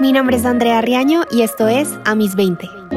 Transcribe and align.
Mi 0.00 0.12
nombre 0.12 0.36
es 0.36 0.44
Andrea 0.44 0.80
Riaño 0.80 1.24
y 1.28 1.42
esto 1.42 1.66
es 1.66 1.98
A 2.04 2.14
mis 2.14 2.36
20. 2.36 2.87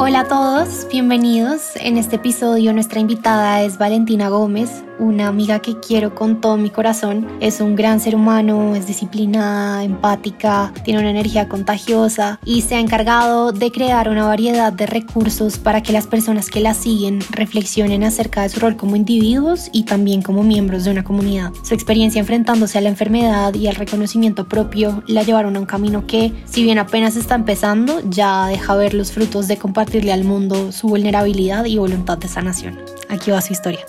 Hola 0.00 0.20
a 0.20 0.24
todos, 0.28 0.86
bienvenidos. 0.92 1.72
En 1.74 1.96
este 1.96 2.16
episodio 2.16 2.72
nuestra 2.72 3.00
invitada 3.00 3.62
es 3.62 3.78
Valentina 3.78 4.28
Gómez, 4.28 4.84
una 5.00 5.26
amiga 5.26 5.58
que 5.58 5.80
quiero 5.80 6.14
con 6.14 6.40
todo 6.40 6.56
mi 6.56 6.70
corazón. 6.70 7.26
Es 7.40 7.60
un 7.60 7.74
gran 7.74 7.98
ser 7.98 8.14
humano, 8.14 8.76
es 8.76 8.86
disciplinada, 8.86 9.82
empática, 9.82 10.72
tiene 10.84 11.00
una 11.00 11.10
energía 11.10 11.48
contagiosa 11.48 12.38
y 12.44 12.62
se 12.62 12.76
ha 12.76 12.80
encargado 12.80 13.50
de 13.50 13.72
crear 13.72 14.08
una 14.08 14.24
variedad 14.24 14.72
de 14.72 14.86
recursos 14.86 15.58
para 15.58 15.82
que 15.82 15.92
las 15.92 16.06
personas 16.06 16.48
que 16.48 16.60
la 16.60 16.74
siguen 16.74 17.18
reflexionen 17.30 18.04
acerca 18.04 18.42
de 18.42 18.50
su 18.50 18.60
rol 18.60 18.76
como 18.76 18.94
individuos 18.94 19.68
y 19.72 19.82
también 19.82 20.22
como 20.22 20.44
miembros 20.44 20.84
de 20.84 20.92
una 20.92 21.02
comunidad. 21.02 21.52
Su 21.64 21.74
experiencia 21.74 22.20
enfrentándose 22.20 22.78
a 22.78 22.82
la 22.82 22.88
enfermedad 22.88 23.52
y 23.52 23.66
al 23.66 23.74
reconocimiento 23.74 24.46
propio 24.46 25.02
la 25.08 25.24
llevaron 25.24 25.56
a 25.56 25.58
un 25.58 25.66
camino 25.66 26.06
que, 26.06 26.32
si 26.44 26.62
bien 26.62 26.78
apenas 26.78 27.16
está 27.16 27.34
empezando, 27.34 28.00
ya 28.08 28.46
deja 28.46 28.76
ver 28.76 28.94
los 28.94 29.10
frutos 29.10 29.48
de 29.48 29.58
al 30.12 30.24
mundo 30.24 30.70
su 30.70 30.88
vulnerabilidad 30.88 31.64
y 31.64 31.78
voluntad 31.78 32.18
de 32.18 32.28
sanación. 32.28 32.78
Aquí 33.08 33.30
va 33.30 33.40
su 33.40 33.52
historia. 33.52 33.84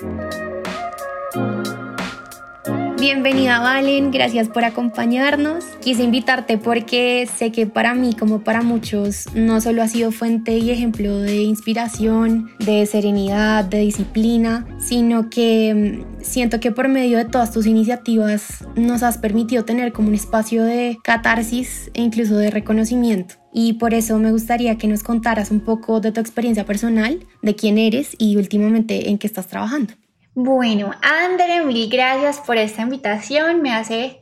Bienvenida 2.99 3.61
Valen, 3.61 4.11
gracias 4.11 4.49
por 4.49 4.65
acompañarnos. 4.65 5.63
Quise 5.79 6.03
invitarte 6.03 6.57
porque 6.57 7.29
sé 7.33 7.49
que 7.49 7.65
para 7.65 7.93
mí, 7.93 8.13
como 8.13 8.43
para 8.43 8.61
muchos, 8.61 9.25
no 9.33 9.61
solo 9.61 9.81
ha 9.81 9.87
sido 9.87 10.11
fuente 10.11 10.57
y 10.57 10.69
ejemplo 10.69 11.17
de 11.17 11.37
inspiración, 11.43 12.51
de 12.59 12.85
serenidad, 12.85 13.63
de 13.63 13.79
disciplina, 13.79 14.67
sino 14.79 15.29
que 15.29 16.03
mm, 16.03 16.21
siento 16.21 16.59
que 16.59 16.73
por 16.73 16.89
medio 16.89 17.17
de 17.17 17.23
todas 17.23 17.53
tus 17.53 17.67
iniciativas 17.67 18.65
nos 18.75 19.01
has 19.01 19.17
permitido 19.17 19.63
tener 19.63 19.93
como 19.93 20.09
un 20.09 20.15
espacio 20.15 20.65
de 20.65 20.97
catarsis 21.01 21.89
e 21.93 22.01
incluso 22.01 22.35
de 22.35 22.51
reconocimiento. 22.51 23.35
Y 23.53 23.73
por 23.73 23.93
eso 23.93 24.19
me 24.19 24.33
gustaría 24.33 24.77
que 24.77 24.89
nos 24.89 25.03
contaras 25.03 25.51
un 25.51 25.61
poco 25.61 26.01
de 26.01 26.11
tu 26.11 26.19
experiencia 26.19 26.65
personal, 26.65 27.25
de 27.41 27.55
quién 27.55 27.77
eres 27.77 28.13
y 28.17 28.35
últimamente 28.35 29.09
en 29.09 29.17
qué 29.17 29.27
estás 29.27 29.47
trabajando. 29.47 29.93
Bueno, 30.35 30.91
André, 31.01 31.65
mil 31.65 31.89
gracias 31.89 32.39
por 32.39 32.57
esta 32.57 32.83
invitación. 32.83 33.61
Me 33.61 33.73
hace 33.73 34.21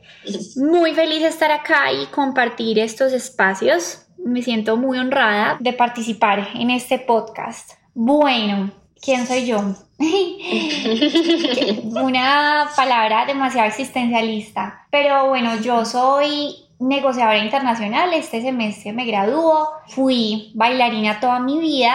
muy 0.56 0.94
feliz 0.94 1.22
estar 1.22 1.50
acá 1.50 1.92
y 1.92 2.06
compartir 2.06 2.78
estos 2.78 3.12
espacios. 3.12 4.06
Me 4.16 4.42
siento 4.42 4.76
muy 4.76 4.98
honrada 4.98 5.58
de 5.60 5.72
participar 5.74 6.48
en 6.54 6.70
este 6.70 6.98
podcast. 6.98 7.72
Bueno, 7.94 8.70
¿quién 9.02 9.26
soy 9.26 9.46
yo? 9.46 9.62
Una 12.02 12.70
palabra 12.74 13.26
demasiado 13.26 13.68
existencialista. 13.68 14.86
Pero 14.90 15.28
bueno, 15.28 15.60
yo 15.60 15.84
soy 15.84 16.56
negociadora 16.80 17.38
internacional. 17.38 18.14
Este 18.14 18.40
semestre 18.40 18.94
me 18.94 19.04
graduó. 19.04 19.68
Fui 19.88 20.52
bailarina 20.54 21.20
toda 21.20 21.38
mi 21.38 21.58
vida 21.58 21.92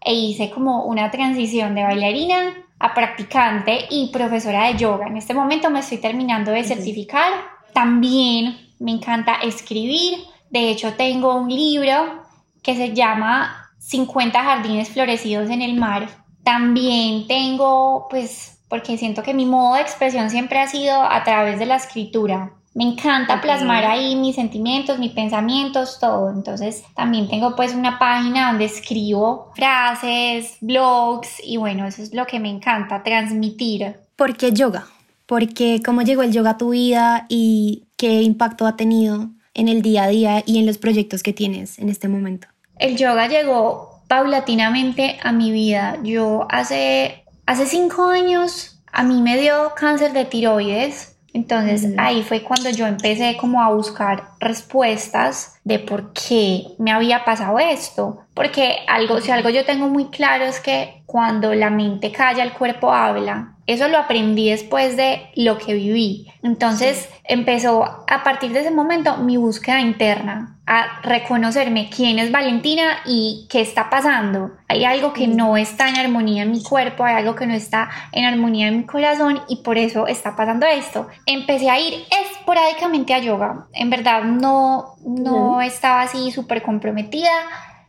e 0.00 0.14
hice 0.14 0.50
como 0.50 0.84
una 0.84 1.12
transición 1.12 1.76
de 1.76 1.84
bailarina 1.84 2.61
a 2.82 2.94
practicante 2.94 3.86
y 3.90 4.10
profesora 4.12 4.66
de 4.66 4.76
yoga. 4.76 5.06
En 5.06 5.16
este 5.16 5.34
momento 5.34 5.70
me 5.70 5.78
estoy 5.78 5.98
terminando 5.98 6.50
de 6.50 6.64
certificar. 6.64 7.32
También 7.72 8.74
me 8.80 8.90
encanta 8.90 9.36
escribir. 9.36 10.18
De 10.50 10.68
hecho, 10.68 10.92
tengo 10.94 11.36
un 11.36 11.48
libro 11.48 12.24
que 12.60 12.74
se 12.74 12.92
llama 12.92 13.70
50 13.78 14.42
jardines 14.42 14.90
florecidos 14.90 15.48
en 15.50 15.62
el 15.62 15.78
mar. 15.78 16.08
También 16.42 17.28
tengo, 17.28 18.08
pues, 18.10 18.58
porque 18.68 18.98
siento 18.98 19.22
que 19.22 19.32
mi 19.32 19.46
modo 19.46 19.76
de 19.76 19.82
expresión 19.82 20.28
siempre 20.28 20.58
ha 20.58 20.66
sido 20.66 21.02
a 21.04 21.22
través 21.22 21.60
de 21.60 21.66
la 21.66 21.76
escritura. 21.76 22.50
Me 22.74 22.84
encanta 22.84 23.40
plasmar 23.40 23.84
ahí 23.84 24.16
mis 24.16 24.36
sentimientos, 24.36 24.98
mis 24.98 25.12
pensamientos, 25.12 25.98
todo. 26.00 26.30
Entonces 26.30 26.82
también 26.94 27.28
tengo 27.28 27.54
pues 27.54 27.74
una 27.74 27.98
página 27.98 28.48
donde 28.48 28.64
escribo 28.64 29.52
frases, 29.54 30.56
blogs 30.60 31.28
y 31.44 31.58
bueno, 31.58 31.86
eso 31.86 32.02
es 32.02 32.14
lo 32.14 32.26
que 32.26 32.40
me 32.40 32.48
encanta, 32.48 33.02
transmitir. 33.02 33.96
¿Por 34.16 34.36
qué 34.36 34.52
yoga? 34.52 34.86
Porque 35.26 35.82
cómo 35.84 36.02
llegó 36.02 36.22
el 36.22 36.32
yoga 36.32 36.50
a 36.50 36.58
tu 36.58 36.70
vida 36.70 37.26
y 37.28 37.84
qué 37.96 38.22
impacto 38.22 38.66
ha 38.66 38.76
tenido 38.76 39.28
en 39.54 39.68
el 39.68 39.82
día 39.82 40.04
a 40.04 40.08
día 40.08 40.42
y 40.46 40.58
en 40.58 40.66
los 40.66 40.78
proyectos 40.78 41.22
que 41.22 41.32
tienes 41.34 41.78
en 41.78 41.90
este 41.90 42.08
momento. 42.08 42.48
El 42.78 42.96
yoga 42.96 43.28
llegó 43.28 44.02
paulatinamente 44.08 45.18
a 45.22 45.32
mi 45.32 45.50
vida. 45.52 45.98
Yo 46.02 46.46
hace, 46.50 47.24
hace 47.46 47.66
cinco 47.66 48.06
años 48.06 48.82
a 48.90 49.02
mí 49.02 49.20
me 49.22 49.38
dio 49.38 49.72
cáncer 49.76 50.12
de 50.12 50.24
tiroides 50.24 51.11
entonces 51.32 51.94
ahí 51.98 52.22
fue 52.22 52.42
cuando 52.42 52.70
yo 52.70 52.86
empecé 52.86 53.36
como 53.38 53.62
a 53.62 53.72
buscar 53.72 54.32
respuestas 54.38 55.58
de 55.64 55.78
por 55.78 56.12
qué 56.12 56.64
me 56.78 56.92
había 56.92 57.24
pasado 57.24 57.58
esto. 57.58 58.24
Porque 58.34 58.78
algo, 58.88 59.20
si 59.20 59.30
algo 59.30 59.50
yo 59.50 59.64
tengo 59.64 59.88
muy 59.88 60.06
claro 60.06 60.44
es 60.44 60.60
que 60.60 61.02
cuando 61.06 61.54
la 61.54 61.70
mente 61.70 62.10
calla, 62.10 62.42
el 62.42 62.52
cuerpo 62.52 62.92
habla. 62.92 63.52
Eso 63.66 63.86
lo 63.88 63.98
aprendí 63.98 64.50
después 64.50 64.96
de 64.96 65.30
lo 65.36 65.58
que 65.58 65.74
viví. 65.74 66.26
Entonces 66.42 67.08
empezó 67.24 68.04
a 68.08 68.22
partir 68.24 68.52
de 68.52 68.60
ese 68.60 68.72
momento 68.72 69.18
mi 69.18 69.36
búsqueda 69.36 69.80
interna, 69.80 70.58
a 70.66 71.00
reconocerme 71.02 71.88
quién 71.88 72.18
es 72.18 72.32
Valentina 72.32 72.98
y 73.06 73.46
qué 73.48 73.60
está 73.60 73.88
pasando. 73.88 74.50
Hay 74.68 74.84
algo 74.84 75.12
que 75.12 75.28
no 75.28 75.56
está 75.56 75.88
en 75.88 75.96
armonía 75.96 76.42
en 76.42 76.50
mi 76.50 76.62
cuerpo, 76.62 77.04
hay 77.04 77.14
algo 77.14 77.36
que 77.36 77.46
no 77.46 77.54
está 77.54 77.88
en 78.10 78.24
armonía 78.24 78.68
en 78.68 78.78
mi 78.78 78.84
corazón 78.84 79.40
y 79.48 79.56
por 79.56 79.78
eso 79.78 80.08
está 80.08 80.34
pasando 80.34 80.66
esto. 80.66 81.06
Empecé 81.26 81.70
a 81.70 81.78
ir 81.78 82.04
esporádicamente 82.42 83.14
a 83.14 83.18
yoga. 83.18 83.66
En 83.72 83.88
verdad 83.88 84.24
no, 84.24 84.96
no 85.04 85.60
estaba 85.60 86.02
así 86.02 86.30
súper 86.32 86.62
comprometida 86.62 87.30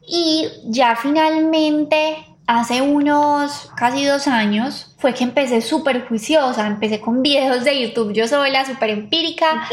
y 0.07 0.47
ya 0.65 0.95
finalmente 0.95 2.25
hace 2.45 2.81
unos 2.81 3.71
casi 3.75 4.05
dos 4.05 4.27
años 4.27 4.95
fue 4.99 5.13
que 5.13 5.23
empecé 5.23 5.61
súper 5.61 6.07
juiciosa, 6.07 6.67
empecé 6.67 7.01
con 7.01 7.23
videos 7.23 7.63
de 7.63 7.81
YouTube 7.81 8.13
yo 8.13 8.27
sola, 8.27 8.65
súper 8.65 8.91
empírica. 8.91 9.67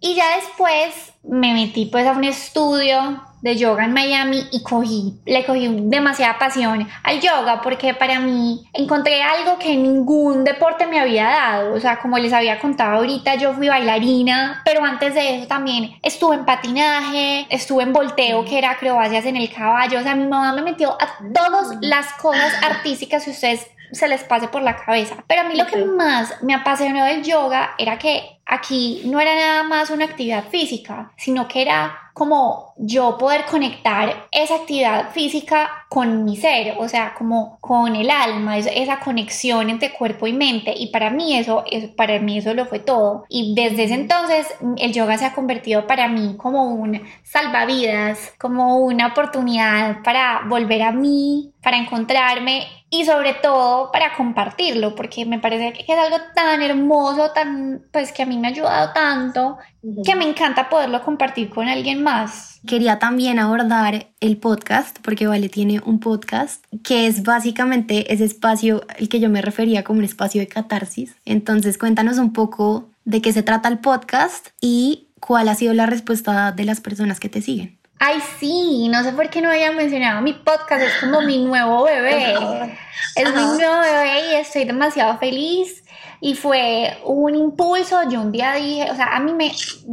Y 0.00 0.14
ya 0.14 0.36
después 0.36 1.12
me 1.22 1.52
metí 1.52 1.86
pues 1.86 2.06
a 2.06 2.12
un 2.12 2.24
estudio 2.24 3.22
de 3.42 3.56
yoga 3.56 3.84
en 3.84 3.92
Miami 3.92 4.42
y 4.52 4.62
cogí, 4.62 5.20
le 5.26 5.44
cogí 5.44 5.68
demasiada 5.82 6.38
pasión 6.38 6.88
al 7.02 7.20
yoga 7.20 7.60
porque 7.62 7.92
para 7.92 8.20
mí 8.20 8.64
encontré 8.72 9.22
algo 9.22 9.58
que 9.58 9.76
ningún 9.76 10.44
deporte 10.44 10.86
me 10.86 11.00
había 11.00 11.24
dado. 11.24 11.74
O 11.74 11.80
sea, 11.80 11.98
como 12.00 12.18
les 12.18 12.32
había 12.32 12.58
contado 12.58 12.96
ahorita, 12.96 13.34
yo 13.34 13.52
fui 13.52 13.68
bailarina, 13.68 14.62
pero 14.64 14.84
antes 14.84 15.14
de 15.14 15.36
eso 15.36 15.46
también 15.46 15.96
estuve 16.02 16.36
en 16.36 16.44
patinaje, 16.44 17.46
estuve 17.50 17.82
en 17.82 17.92
volteo, 17.92 18.44
que 18.44 18.58
era 18.58 18.70
acrobacias 18.70 19.26
en 19.26 19.36
el 19.36 19.52
caballo. 19.52 19.98
O 19.98 20.02
sea, 20.02 20.14
mi 20.14 20.26
mamá 20.26 20.52
me 20.54 20.62
metió 20.62 20.92
a 20.92 21.18
todas 21.34 21.76
las 21.80 22.12
cosas 22.14 22.52
artísticas 22.62 23.24
que 23.24 23.30
ustedes 23.30 23.66
se 23.92 24.08
les 24.08 24.24
pase 24.24 24.48
por 24.48 24.62
la 24.62 24.76
cabeza. 24.76 25.22
Pero 25.26 25.42
a 25.42 25.44
mí 25.44 25.54
lo 25.54 25.66
que 25.66 25.84
más 25.84 26.42
me 26.42 26.54
apasionó 26.54 27.04
del 27.04 27.22
yoga 27.22 27.74
era 27.78 27.98
que 27.98 28.40
aquí 28.46 29.02
no 29.04 29.20
era 29.20 29.34
nada 29.34 29.62
más 29.62 29.90
una 29.90 30.04
actividad 30.04 30.44
física, 30.48 31.12
sino 31.16 31.46
que 31.46 31.62
era 31.62 31.98
como 32.12 32.74
yo 32.76 33.16
poder 33.16 33.46
conectar 33.46 34.26
esa 34.30 34.56
actividad 34.56 35.10
física 35.12 35.86
con 35.88 36.24
mi 36.24 36.36
ser, 36.36 36.76
o 36.78 36.86
sea, 36.88 37.14
como 37.14 37.58
con 37.60 37.96
el 37.96 38.10
alma, 38.10 38.58
esa 38.58 39.00
conexión 39.00 39.70
entre 39.70 39.92
cuerpo 39.92 40.26
y 40.26 40.34
mente. 40.34 40.74
Y 40.76 40.88
para 40.88 41.10
mí 41.10 41.36
eso, 41.38 41.64
para 41.96 42.18
mí 42.18 42.38
eso 42.38 42.52
lo 42.52 42.66
fue 42.66 42.80
todo. 42.80 43.24
Y 43.28 43.54
desde 43.54 43.84
ese 43.84 43.94
entonces 43.94 44.46
el 44.76 44.92
yoga 44.92 45.16
se 45.16 45.24
ha 45.24 45.34
convertido 45.34 45.86
para 45.86 46.08
mí 46.08 46.36
como 46.36 46.64
un 46.64 47.02
salvavidas, 47.22 48.34
como 48.38 48.78
una 48.78 49.08
oportunidad 49.08 50.02
para 50.02 50.42
volver 50.48 50.82
a 50.82 50.92
mí, 50.92 51.52
para 51.62 51.78
encontrarme 51.78 52.66
y 52.94 53.06
sobre 53.06 53.32
todo 53.32 53.90
para 53.90 54.12
compartirlo, 54.12 54.94
porque 54.94 55.24
me 55.24 55.38
parece 55.38 55.72
que 55.72 55.90
es 55.90 55.98
algo 55.98 56.18
tan 56.34 56.60
hermoso, 56.60 57.30
tan, 57.30 57.80
pues 57.90 58.12
que 58.12 58.22
a 58.22 58.26
mí 58.26 58.36
me 58.36 58.48
ha 58.48 58.50
ayudado 58.50 58.92
tanto, 58.92 59.56
que 60.04 60.14
me 60.14 60.28
encanta 60.28 60.68
poderlo 60.68 61.02
compartir 61.02 61.48
con 61.48 61.68
alguien 61.68 62.02
más. 62.02 62.60
Quería 62.66 62.98
también 62.98 63.38
abordar 63.38 64.08
el 64.20 64.36
podcast, 64.36 64.98
porque 65.00 65.26
Vale 65.26 65.48
tiene 65.48 65.80
un 65.86 66.00
podcast 66.00 66.62
que 66.84 67.06
es 67.06 67.22
básicamente 67.22 68.12
ese 68.12 68.26
espacio 68.26 68.82
el 68.98 69.08
que 69.08 69.20
yo 69.20 69.30
me 69.30 69.40
refería 69.40 69.84
como 69.84 70.00
un 70.00 70.04
espacio 70.04 70.42
de 70.42 70.48
catarsis. 70.48 71.16
Entonces 71.24 71.78
cuéntanos 71.78 72.18
un 72.18 72.34
poco 72.34 72.90
de 73.06 73.22
qué 73.22 73.32
se 73.32 73.42
trata 73.42 73.70
el 73.70 73.78
podcast 73.78 74.48
y 74.60 75.08
cuál 75.18 75.48
ha 75.48 75.54
sido 75.54 75.72
la 75.72 75.86
respuesta 75.86 76.52
de 76.52 76.66
las 76.66 76.82
personas 76.82 77.20
que 77.20 77.30
te 77.30 77.40
siguen. 77.40 77.78
Ay, 78.04 78.20
sí, 78.40 78.88
no 78.88 79.04
sé 79.04 79.12
por 79.12 79.30
qué 79.30 79.40
no 79.40 79.48
había 79.48 79.70
mencionado 79.70 80.22
mi 80.22 80.32
podcast, 80.32 80.82
es 80.82 80.94
como 80.98 81.20
mi 81.20 81.38
nuevo 81.38 81.84
bebé. 81.84 82.34
Es 83.14 83.28
mi 83.28 83.42
nuevo 83.42 83.80
bebé 83.80 84.32
y 84.32 84.34
estoy 84.36 84.64
demasiado 84.64 85.18
feliz. 85.18 85.84
Y 86.20 86.34
fue 86.34 86.98
un 87.04 87.36
impulso, 87.36 88.08
yo 88.08 88.22
un 88.22 88.32
día 88.32 88.54
dije, 88.54 88.90
o 88.90 88.96
sea, 88.96 89.14
a 89.14 89.20
mí 89.20 89.32
me, 89.34 89.52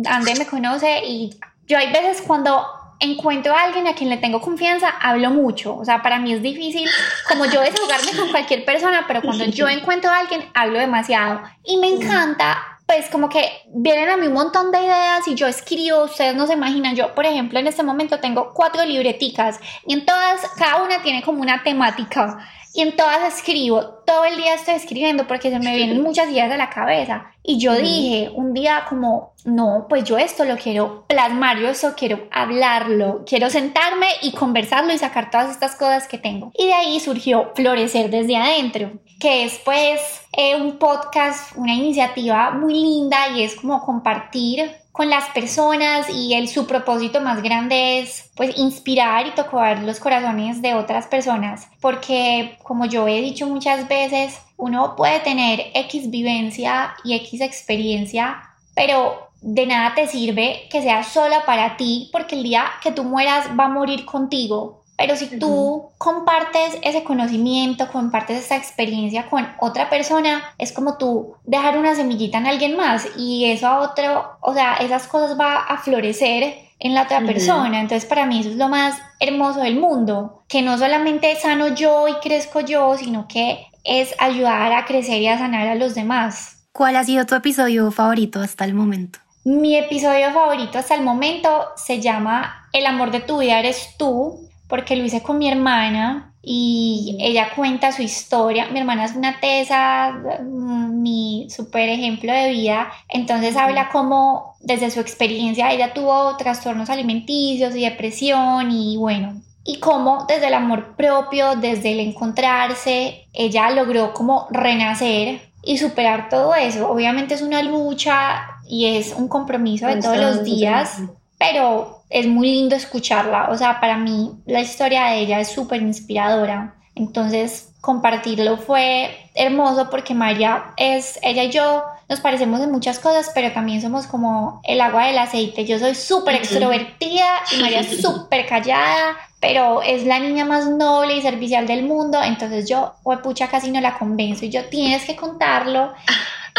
André 0.10 0.36
me 0.36 0.48
conoce 0.48 1.02
y 1.06 1.38
yo 1.68 1.78
hay 1.78 1.92
veces 1.92 2.24
cuando 2.26 2.66
encuentro 3.00 3.54
a 3.54 3.64
alguien 3.64 3.88
a 3.88 3.94
quien 3.94 4.10
le 4.10 4.18
tengo 4.18 4.42
confianza, 4.42 4.90
hablo 4.90 5.30
mucho. 5.30 5.76
O 5.76 5.86
sea, 5.86 6.02
para 6.02 6.18
mí 6.18 6.34
es 6.34 6.42
difícil 6.42 6.90
como 7.28 7.46
yo 7.46 7.62
desahogarme 7.62 8.18
con 8.18 8.32
cualquier 8.32 8.66
persona, 8.66 9.06
pero 9.08 9.22
cuando 9.22 9.46
yo 9.46 9.70
encuentro 9.70 10.10
a 10.10 10.18
alguien, 10.18 10.50
hablo 10.56 10.80
demasiado. 10.80 11.42
Y 11.64 11.78
me 11.78 11.90
encanta 11.90 12.79
pues 12.90 13.08
como 13.08 13.30
que 13.30 13.48
vienen 13.68 14.10
a 14.10 14.18
mí 14.18 14.26
un 14.26 14.34
montón 14.34 14.72
de 14.72 14.80
ideas 14.80 15.28
y 15.28 15.36
yo 15.36 15.46
escribo, 15.46 16.06
ustedes 16.06 16.36
no 16.36 16.48
se 16.48 16.54
imaginan, 16.54 16.96
yo 16.96 17.14
por 17.14 17.24
ejemplo 17.24 17.60
en 17.60 17.68
este 17.68 17.84
momento 17.84 18.20
tengo 18.20 18.52
cuatro 18.52 18.84
libreticas 18.84 19.60
y 19.86 19.94
en 19.94 20.08
todas, 20.08 20.42
cada 20.58 20.82
una 20.82 21.00
tiene 21.04 21.22
como 21.22 21.40
una 21.40 21.62
temática 21.62 22.40
y 22.74 22.82
en 22.82 22.96
todas 22.96 23.36
escribo, 23.36 24.02
todo 24.06 24.26
el 24.26 24.38
día 24.38 24.54
estoy 24.54 24.76
escribiendo 24.76 25.28
porque 25.28 25.50
se 25.50 25.60
me 25.60 25.76
vienen 25.76 26.02
muchas 26.02 26.30
ideas 26.30 26.52
a 26.52 26.58
la 26.58 26.70
cabeza. 26.70 27.32
Y 27.44 27.58
yo 27.58 27.74
dije 27.74 28.30
un 28.34 28.54
día 28.54 28.86
como, 28.88 29.34
no, 29.44 29.88
pues 29.90 30.04
yo 30.04 30.20
esto 30.20 30.46
lo 30.46 30.56
quiero 30.56 31.06
plasmar, 31.08 31.58
yo 31.58 31.70
eso 31.70 31.94
quiero 31.98 32.28
hablarlo, 32.32 33.24
quiero 33.26 33.50
sentarme 33.50 34.08
y 34.22 34.34
conversarlo 34.34 34.94
y 34.94 35.00
sacar 35.00 35.32
todas 35.32 35.50
estas 35.50 35.76
cosas 35.76 36.08
que 36.08 36.20
tengo. 36.20 36.52
Y 36.56 36.68
de 36.68 36.74
ahí 36.74 37.00
surgió 37.00 37.52
Florecer 37.56 38.12
desde 38.12 38.38
adentro, 38.38 38.92
que 39.20 39.46
es 39.46 39.60
pues 39.66 40.22
eh, 40.42 40.56
un 40.56 40.78
podcast, 40.78 41.54
una 41.58 41.74
iniciativa 41.74 42.52
muy 42.52 42.74
linda 42.74 43.28
y 43.36 43.44
es 43.44 43.56
como 43.56 43.82
compartir 43.82 44.72
con 44.94 45.10
las 45.10 45.28
personas 45.32 46.10
y 46.10 46.34
el, 46.34 46.48
su 46.48 46.66
propósito 46.66 47.20
más 47.20 47.44
grande 47.44 48.00
es 48.00 48.32
pues 48.38 48.58
inspirar 48.58 49.28
y 49.28 49.32
tocar 49.32 49.84
los 49.84 50.00
corazones 50.00 50.62
de 50.62 50.76
otras 50.76 51.08
personas. 51.08 51.68
Porque 51.82 52.58
como 52.64 52.86
yo 52.86 53.06
he 53.06 53.20
dicho 53.20 53.48
muchas 53.48 53.90
veces 53.90 54.40
uno 54.56 54.96
puede 54.96 55.20
tener 55.20 55.72
X 55.74 56.10
vivencia 56.10 56.96
y 57.04 57.16
X 57.16 57.42
experiencia 57.42 58.42
pero 58.74 59.30
de 59.42 59.66
nada 59.66 59.94
te 59.94 60.08
sirve 60.08 60.70
que 60.72 60.82
sea 60.82 61.04
sola 61.04 61.44
para 61.46 61.76
ti 61.76 62.10
porque 62.14 62.36
el 62.36 62.44
día 62.44 62.66
que 62.82 62.94
tú 62.94 63.04
mueras 63.04 63.48
va 63.60 63.66
a 63.66 63.70
morir 63.70 64.06
contigo 64.06 64.79
pero 65.00 65.16
si 65.16 65.40
tú 65.40 65.92
compartes 65.98 66.78
ese 66.82 67.06
conocimiento, 67.06 67.88
compartes 67.90 68.44
esa 68.44 68.58
experiencia 68.58 69.30
con 69.30 69.48
otra 69.62 69.90
persona, 69.90 70.44
es 70.58 70.74
como 70.74 70.98
tú 70.98 71.36
dejar 71.46 71.78
una 71.78 71.96
semillita 71.96 72.38
en 72.38 72.48
alguien 72.48 72.76
más 72.76 73.08
y 73.16 73.46
eso 73.46 73.68
a 73.68 73.80
otro, 73.80 74.38
o 74.42 74.54
sea, 74.54 74.74
esas 74.76 75.08
cosas 75.08 75.40
va 75.40 75.56
a 75.56 75.78
florecer 75.78 76.54
en 76.80 76.94
la 76.96 77.04
otra 77.04 77.22
persona. 77.22 77.80
Entonces 77.80 78.10
para 78.10 78.26
mí 78.26 78.42
eso 78.42 78.50
es 78.50 78.58
lo 78.58 78.68
más 78.68 79.02
hermoso 79.22 79.62
del 79.62 79.80
mundo, 79.80 80.44
que 80.50 80.62
no 80.62 80.78
solamente 80.78 81.34
sano 81.38 81.70
yo 81.70 82.10
y 82.10 82.16
crezco 82.16 82.60
yo, 82.60 82.98
sino 82.98 83.26
que 83.30 83.68
es 83.86 84.14
ayudar 84.20 84.74
a 84.74 84.84
crecer 84.84 85.22
y 85.22 85.30
a 85.30 85.38
sanar 85.38 85.70
a 85.70 85.76
los 85.76 85.96
demás. 85.96 86.68
¿Cuál 86.74 86.98
ha 86.98 87.06
sido 87.06 87.26
tu 87.26 87.36
episodio 87.36 87.90
favorito 87.92 88.42
hasta 88.42 88.66
el 88.66 88.74
momento? 88.74 89.20
Mi 89.46 89.78
episodio 89.78 90.34
favorito 90.34 90.78
hasta 90.78 90.96
el 90.96 91.04
momento 91.04 91.68
se 91.78 92.02
llama 92.02 92.68
El 92.74 92.86
amor 92.86 93.12
de 93.12 93.22
tu 93.22 93.38
vida 93.38 93.60
eres 93.60 93.96
tú 93.98 94.49
porque 94.70 94.96
lo 94.96 95.04
hice 95.04 95.22
con 95.22 95.40
mi 95.40 95.50
hermana 95.50 96.34
y 96.42 97.18
ella 97.20 97.50
cuenta 97.56 97.92
su 97.92 98.02
historia. 98.02 98.70
Mi 98.70 98.80
hermana 98.80 99.04
es 99.04 99.16
una 99.16 99.40
tesa, 99.42 100.12
mm, 100.42 101.02
mi 101.02 101.48
super 101.50 101.90
ejemplo 101.90 102.32
de 102.32 102.52
vida, 102.52 102.90
entonces 103.10 103.58
habla 103.58 103.90
como 103.90 104.56
desde 104.62 104.92
su 104.92 105.00
experiencia 105.00 105.72
ella 105.72 105.94
tuvo 105.94 106.38
trastornos 106.38 106.90
alimenticios 106.90 107.76
y 107.76 107.82
depresión 107.82 108.72
y 108.72 108.98
bueno, 108.98 109.42
y 109.64 109.80
cómo 109.80 110.26
desde 110.28 110.48
el 110.48 110.54
amor 110.54 110.96
propio, 110.96 111.56
desde 111.56 111.92
el 111.94 112.00
encontrarse, 112.00 113.28
ella 113.34 113.70
logró 113.72 114.14
como 114.14 114.48
renacer 114.52 115.42
y 115.64 115.78
superar 115.78 116.30
todo 116.30 116.56
eso. 116.56 116.90
Obviamente 116.90 117.34
es 117.34 117.42
una 117.42 117.62
lucha 117.64 118.42
y 118.68 118.98
es 118.98 119.14
un 119.16 119.28
compromiso 119.28 119.88
de 119.88 120.02
todos 120.02 120.18
los 120.18 120.44
días, 120.44 121.02
pero 121.38 121.99
es 122.10 122.28
muy 122.28 122.52
lindo 122.52 122.76
escucharla. 122.76 123.50
O 123.50 123.58
sea, 123.58 123.80
para 123.80 123.98
mí 123.98 124.32
la 124.46 124.62
historia 124.62 125.06
de 125.06 125.20
ella 125.20 125.40
es 125.40 125.50
súper 125.50 125.82
inspiradora. 125.82 126.76
Entonces, 126.96 127.70
compartirlo 127.82 128.58
fue 128.58 129.30
hermoso 129.36 129.90
porque 129.90 130.14
María 130.14 130.74
es, 130.76 131.18
ella 131.22 131.44
y 131.44 131.52
yo 131.52 131.84
nos 132.10 132.20
parecemos 132.20 132.60
en 132.60 132.72
muchas 132.72 133.00
cosas, 133.00 133.32
pero 133.34 133.54
también 133.54 133.82
somos 133.82 134.08
como 134.08 134.62
el 134.66 134.82
agua 134.82 135.06
del 135.06 135.18
aceite. 135.18 135.66
Yo 135.66 135.80
soy 135.80 135.96
súper 135.96 136.36
extrovertida 136.36 137.28
y 137.52 137.62
María 137.62 137.82
es 137.82 138.02
súper 138.02 138.48
callada, 138.48 139.16
pero 139.40 139.82
es 139.82 140.06
la 140.06 140.20
niña 140.20 140.44
más 140.44 140.68
noble 140.68 141.16
y 141.16 141.22
servicial 141.22 141.68
del 141.68 141.84
mundo. 141.84 142.22
Entonces 142.22 142.68
yo, 142.68 142.96
o 143.04 143.16
pucha, 143.20 143.48
casi 143.48 143.72
no 143.72 143.80
la 143.80 143.98
convenzo 143.98 144.46
y 144.46 144.50
yo 144.50 144.66
tienes 144.66 145.06
que 145.06 145.16
contarlo 145.16 145.94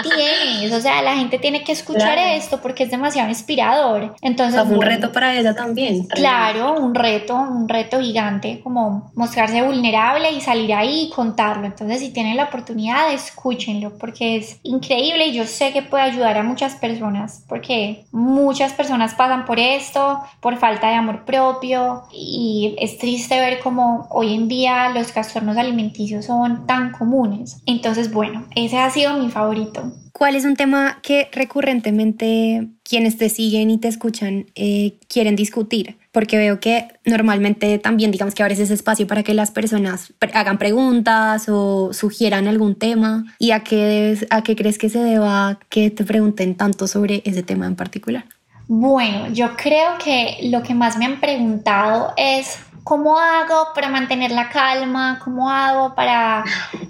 tienes, 0.03 0.73
o 0.73 0.81
sea, 0.81 1.03
la 1.03 1.17
gente 1.17 1.39
tiene 1.39 1.65
que 1.65 1.73
escuchar 1.73 2.19
esto 2.19 2.61
porque 2.61 2.85
es 2.85 2.91
demasiado 2.91 3.29
inspirador. 3.29 4.15
Entonces, 4.23 4.61
un 4.63 4.83
reto 4.83 5.13
para 5.13 5.37
ella 5.37 5.55
también. 5.55 6.07
Claro, 6.07 6.75
un 6.75 6.95
reto, 6.95 7.35
un 7.35 7.69
reto 7.69 8.01
gigante, 8.01 8.61
como 8.63 9.11
mostrarse 9.15 9.63
vulnerable 9.63 10.33
y 10.33 10.41
salir 10.41 10.75
ahí 10.75 11.09
y 11.09 11.11
contarlo. 11.11 11.67
Entonces, 11.67 12.01
si 12.01 12.11
tienen 12.11 12.37
la 12.37 12.45
oportunidad, 12.45 13.13
escúchenlo 13.13 13.99
porque 13.99 14.37
es 14.37 14.59
increíble 14.63 15.27
y 15.27 15.33
yo 15.33 15.47
sé 15.47 15.73
que 15.73 15.83
puede 15.83 16.05
ayudar 16.05 16.37
a 16.39 16.43
muchas 16.43 16.75
personas 16.77 17.45
porque 17.49 18.05
muchas 18.13 18.73
personas 18.73 19.15
pasan 19.15 19.45
por 19.45 19.59
esto, 19.59 20.21
por 20.41 20.57
falta 20.57 20.89
de 20.89 20.95
amor 20.95 21.25
propio 21.25 22.05
y 22.13 22.75
es 22.79 22.99
triste 22.99 23.39
ver 23.39 23.61
cómo 23.61 24.09
hoy 24.11 24.35
en 24.35 24.49
día 24.49 24.91
los 24.91 25.13
trastornos 25.13 25.57
alimenticios 25.57 26.25
son 26.25 26.67
tan 26.67 26.93
comunes. 26.93 27.61
Entonces, 27.67 28.13
bueno, 28.13 28.47
ese 28.55 28.79
ha 28.79 28.91
sido 28.91 29.15
mi 29.15 29.31
favorito. 29.31 29.90
¿Cuál 30.21 30.37
es 30.37 30.45
un 30.45 30.55
tema 30.55 30.99
que 31.01 31.31
recurrentemente 31.33 32.69
quienes 32.85 33.17
te 33.17 33.31
siguen 33.31 33.71
y 33.71 33.79
te 33.79 33.89
escuchan 33.89 34.45
eh, 34.55 34.99
quieren 35.09 35.35
discutir? 35.35 35.97
Porque 36.13 36.37
veo 36.37 36.61
que 36.61 36.89
normalmente 37.07 37.79
también 37.79 38.11
digamos 38.11 38.35
que 38.35 38.43
abres 38.43 38.59
ese 38.59 38.75
espacio 38.75 39.07
para 39.07 39.23
que 39.23 39.33
las 39.33 39.51
personas 39.51 40.13
hagan 40.35 40.59
preguntas 40.59 41.49
o 41.49 41.95
sugieran 41.95 42.49
algún 42.49 42.75
tema. 42.75 43.25
¿Y 43.39 43.53
a 43.53 43.61
qué, 43.61 44.19
a 44.29 44.43
qué 44.43 44.57
crees 44.57 44.77
que 44.77 44.91
se 44.91 44.99
deba 44.99 45.59
que 45.71 45.89
te 45.91 46.05
pregunten 46.05 46.55
tanto 46.55 46.87
sobre 46.87 47.23
ese 47.25 47.43
tema 47.43 47.65
en 47.65 47.77
particular? 47.77 48.27
Bueno, 48.69 49.33
yo 49.33 49.57
creo 49.57 49.97
que 50.05 50.51
lo 50.51 50.63
que 50.63 50.75
más 50.75 50.99
me 50.99 51.07
han 51.07 51.19
preguntado 51.19 52.13
es 52.19 52.59
¿cómo 52.85 53.19
hago 53.19 53.69
para 53.75 53.89
mantener 53.89 54.33
la 54.33 54.51
calma? 54.51 55.19
¿Cómo 55.25 55.49
hago 55.49 55.95
para, 55.95 56.45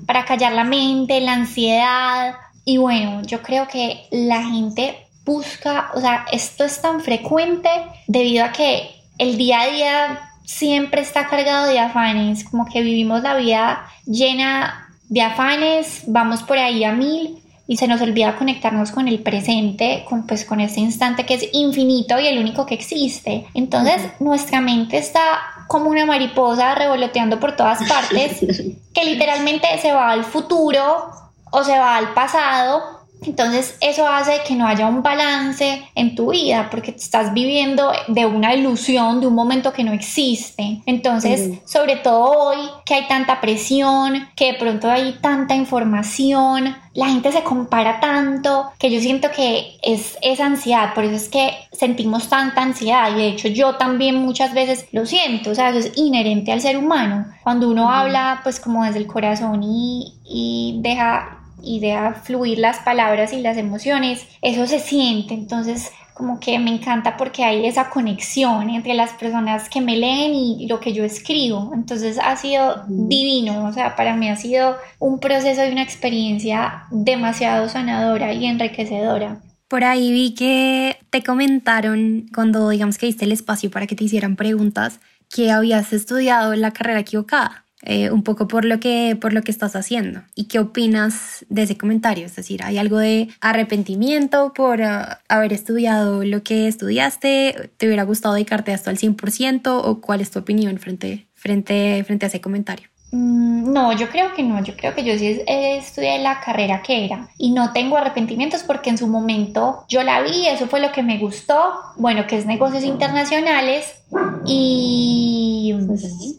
para 0.05 0.25
callar 0.25 0.53
la 0.53 0.65
mente, 0.65 1.21
la 1.21 1.35
ansiedad? 1.35 2.35
Y 2.71 2.79
bueno, 2.79 3.23
yo 3.23 3.43
creo 3.43 3.67
que 3.67 4.07
la 4.13 4.45
gente 4.45 4.97
busca, 5.25 5.91
o 5.97 6.01
sea, 6.01 6.25
esto 6.31 6.63
es 6.63 6.81
tan 6.81 7.01
frecuente 7.01 7.69
debido 8.07 8.45
a 8.45 8.53
que 8.53 8.89
el 9.19 9.37
día 9.37 9.63
a 9.63 9.67
día 9.67 10.21
siempre 10.45 11.01
está 11.01 11.27
cargado 11.27 11.67
de 11.67 11.81
afanes, 11.81 12.45
como 12.45 12.67
que 12.67 12.83
vivimos 12.83 13.25
la 13.25 13.35
vida 13.35 13.89
llena 14.07 14.89
de 15.09 15.21
afanes, 15.21 16.05
vamos 16.07 16.45
por 16.45 16.59
ahí 16.59 16.85
a 16.85 16.93
mil 16.93 17.43
y 17.67 17.77
se 17.77 17.89
nos 17.89 18.01
olvida 18.03 18.37
conectarnos 18.37 18.93
con 18.93 19.09
el 19.09 19.19
presente, 19.19 20.05
con, 20.09 20.29
pues 20.29 20.45
con 20.45 20.61
ese 20.61 20.79
instante 20.79 21.27
que 21.27 21.35
es 21.35 21.49
infinito 21.53 22.21
y 22.21 22.29
el 22.29 22.39
único 22.39 22.67
que 22.67 22.75
existe. 22.75 23.47
Entonces 23.53 24.01
nuestra 24.21 24.61
mente 24.61 24.97
está 24.97 25.41
como 25.67 25.91
una 25.91 26.07
mariposa 26.07 26.77
revoloteando 26.77 27.41
por 27.41 27.57
todas 27.57 27.81
partes, 27.89 28.39
que 28.95 29.05
literalmente 29.05 29.67
se 29.83 29.91
va 29.91 30.13
al 30.13 30.23
futuro 30.23 31.30
o 31.51 31.65
se 31.65 31.79
va 31.79 31.97
al 31.97 32.15
pasado. 32.15 33.01
Entonces 33.23 33.77
eso 33.81 34.07
hace 34.07 34.41
que 34.47 34.55
no 34.55 34.67
haya 34.67 34.87
un 34.87 35.03
balance 35.03 35.83
en 35.95 36.15
tu 36.15 36.31
vida 36.31 36.69
porque 36.71 36.93
estás 36.93 37.33
viviendo 37.35 37.93
de 38.09 38.27
una 38.27 38.55
ilusión, 38.55 39.21
de 39.21 39.27
un 39.27 39.35
momento 39.35 39.73
que 39.73 39.85
no 39.85 39.93
existe. 39.93 40.81
Entonces, 40.87 41.59
sobre 41.67 41.97
todo 41.97 42.25
hoy 42.25 42.59
que 42.87 42.95
hay 42.95 43.09
tanta 43.09 43.41
presión, 43.41 44.29
que 44.37 44.53
de 44.53 44.59
pronto 44.59 44.91
hay 44.91 45.19
tanta 45.21 45.55
información, 45.55 46.77
la 46.95 47.07
gente 47.07 47.31
se 47.31 47.43
compara 47.43 48.01
tanto 48.01 48.71
que 48.79 48.91
yo 48.91 49.01
siento 49.01 49.31
que 49.31 49.79
es 49.83 50.17
esa 50.23 50.47
ansiedad, 50.47 50.93
por 50.95 51.05
eso 51.05 51.15
es 51.15 51.29
que 51.29 51.53
sentimos 51.73 52.29
tanta 52.29 52.63
ansiedad 52.63 53.13
y 53.13 53.17
de 53.17 53.29
hecho 53.29 53.49
yo 53.49 53.77
también 53.77 54.17
muchas 54.17 54.55
veces 54.55 54.87
lo 54.93 55.07
siento, 55.07 55.51
o 55.51 55.55
sea, 55.55 55.71
eso 55.71 55.79
es 55.79 55.93
inherente 55.97 56.53
al 56.53 56.61
ser 56.61 56.77
humano. 56.79 57.27
Cuando 57.43 57.69
uno 57.69 57.91
habla 57.91 58.41
pues 58.43 58.59
como 58.59 58.85
desde 58.85 58.99
el 58.99 59.07
corazón 59.07 59.63
y, 59.63 60.15
y 60.25 60.81
deja 60.83 61.40
y 61.63 61.81
deja 61.81 62.15
fluir 62.15 62.59
las 62.59 62.79
palabras 62.81 63.33
y 63.33 63.41
las 63.41 63.57
emociones, 63.57 64.27
eso 64.43 64.67
se 64.67 64.79
siente. 64.79 65.35
Entonces, 65.35 65.91
como 66.21 66.39
que 66.39 66.59
me 66.59 66.71
encanta 66.71 67.17
porque 67.17 67.45
hay 67.45 67.65
esa 67.65 67.89
conexión 67.89 68.69
entre 68.69 68.93
las 68.93 69.13
personas 69.15 69.71
que 69.71 69.81
me 69.81 69.97
leen 69.97 70.35
y 70.35 70.67
lo 70.67 70.79
que 70.79 70.93
yo 70.93 71.03
escribo. 71.03 71.73
Entonces 71.75 72.19
ha 72.23 72.37
sido 72.37 72.85
divino, 72.89 73.65
o 73.65 73.73
sea, 73.73 73.97
para 73.97 74.15
mí 74.15 74.29
ha 74.29 74.37
sido 74.37 74.77
un 74.99 75.19
proceso 75.19 75.65
y 75.65 75.73
una 75.73 75.83
experiencia 75.83 76.85
demasiado 76.91 77.71
sanadora 77.71 78.35
y 78.35 78.45
enriquecedora. 78.45 79.41
Por 79.67 79.83
ahí 79.83 80.13
vi 80.13 80.35
que 80.35 80.99
te 81.09 81.23
comentaron 81.23 82.27
cuando 82.35 82.69
digamos 82.69 82.99
que 82.99 83.07
diste 83.07 83.25
el 83.25 83.33
espacio 83.33 83.71
para 83.71 83.87
que 83.87 83.97
te 83.97 84.05
hicieran 84.05 84.37
preguntas 84.37 85.01
que 85.35 85.51
habías 85.51 85.93
estudiado 85.95 86.55
la 86.55 86.73
carrera 86.73 87.01
equivocada. 87.01 87.65
Eh, 87.83 88.11
un 88.11 88.23
poco 88.23 88.47
por 88.47 88.67
lo, 88.67 88.79
que, 88.79 89.17
por 89.19 89.33
lo 89.33 89.41
que 89.43 89.51
estás 89.51 89.75
haciendo. 89.75 90.21
¿Y 90.35 90.45
qué 90.45 90.59
opinas 90.59 91.47
de 91.49 91.63
ese 91.63 91.79
comentario? 91.79 92.27
Es 92.27 92.37
decir, 92.37 92.63
¿hay 92.63 92.77
algo 92.77 92.99
de 92.99 93.29
arrepentimiento 93.41 94.53
por 94.53 94.83
ah, 94.83 95.21
haber 95.29 95.55
estudiado 95.55 96.23
lo 96.23 96.43
que 96.43 96.69
estudiaste? 96.69 97.71
¿Te 97.79 97.87
hubiera 97.87 98.03
gustado 98.03 98.35
dedicarte 98.35 98.73
a 98.73 98.75
esto 98.75 98.91
al 98.91 98.99
100%? 98.99 99.81
¿O 99.83 100.01
cuál 100.03 100.21
es 100.21 100.31
tu 100.31 100.39
opinión 100.39 100.79
frente, 100.79 101.27
frente, 101.35 102.05
frente 102.05 102.27
a 102.27 102.29
ese 102.29 102.43
comentario? 102.43 102.89
Mm, 103.13 103.73
no, 103.73 103.93
yo 103.93 104.09
creo 104.09 104.35
que 104.35 104.43
no, 104.43 104.63
yo 104.63 104.77
creo 104.77 104.95
que 104.95 105.03
yo 105.03 105.19
sí 105.19 105.43
estudié 105.47 106.19
la 106.21 106.41
carrera 106.41 106.83
que 106.83 107.05
era 107.05 107.29
y 107.39 107.51
no 107.51 107.73
tengo 107.73 107.97
arrepentimientos 107.97 108.63
porque 108.63 108.91
en 108.91 108.99
su 108.99 109.09
momento 109.09 109.85
yo 109.89 110.03
la 110.03 110.23
vi, 110.23 110.47
eso 110.47 110.69
fue 110.69 110.81
lo 110.81 110.93
que 110.93 111.03
me 111.03 111.19
gustó, 111.19 111.73
bueno, 111.97 112.27
que 112.29 112.39
es 112.39 112.47
negocios 112.47 112.85
internacionales 112.85 114.05
y 114.47 115.75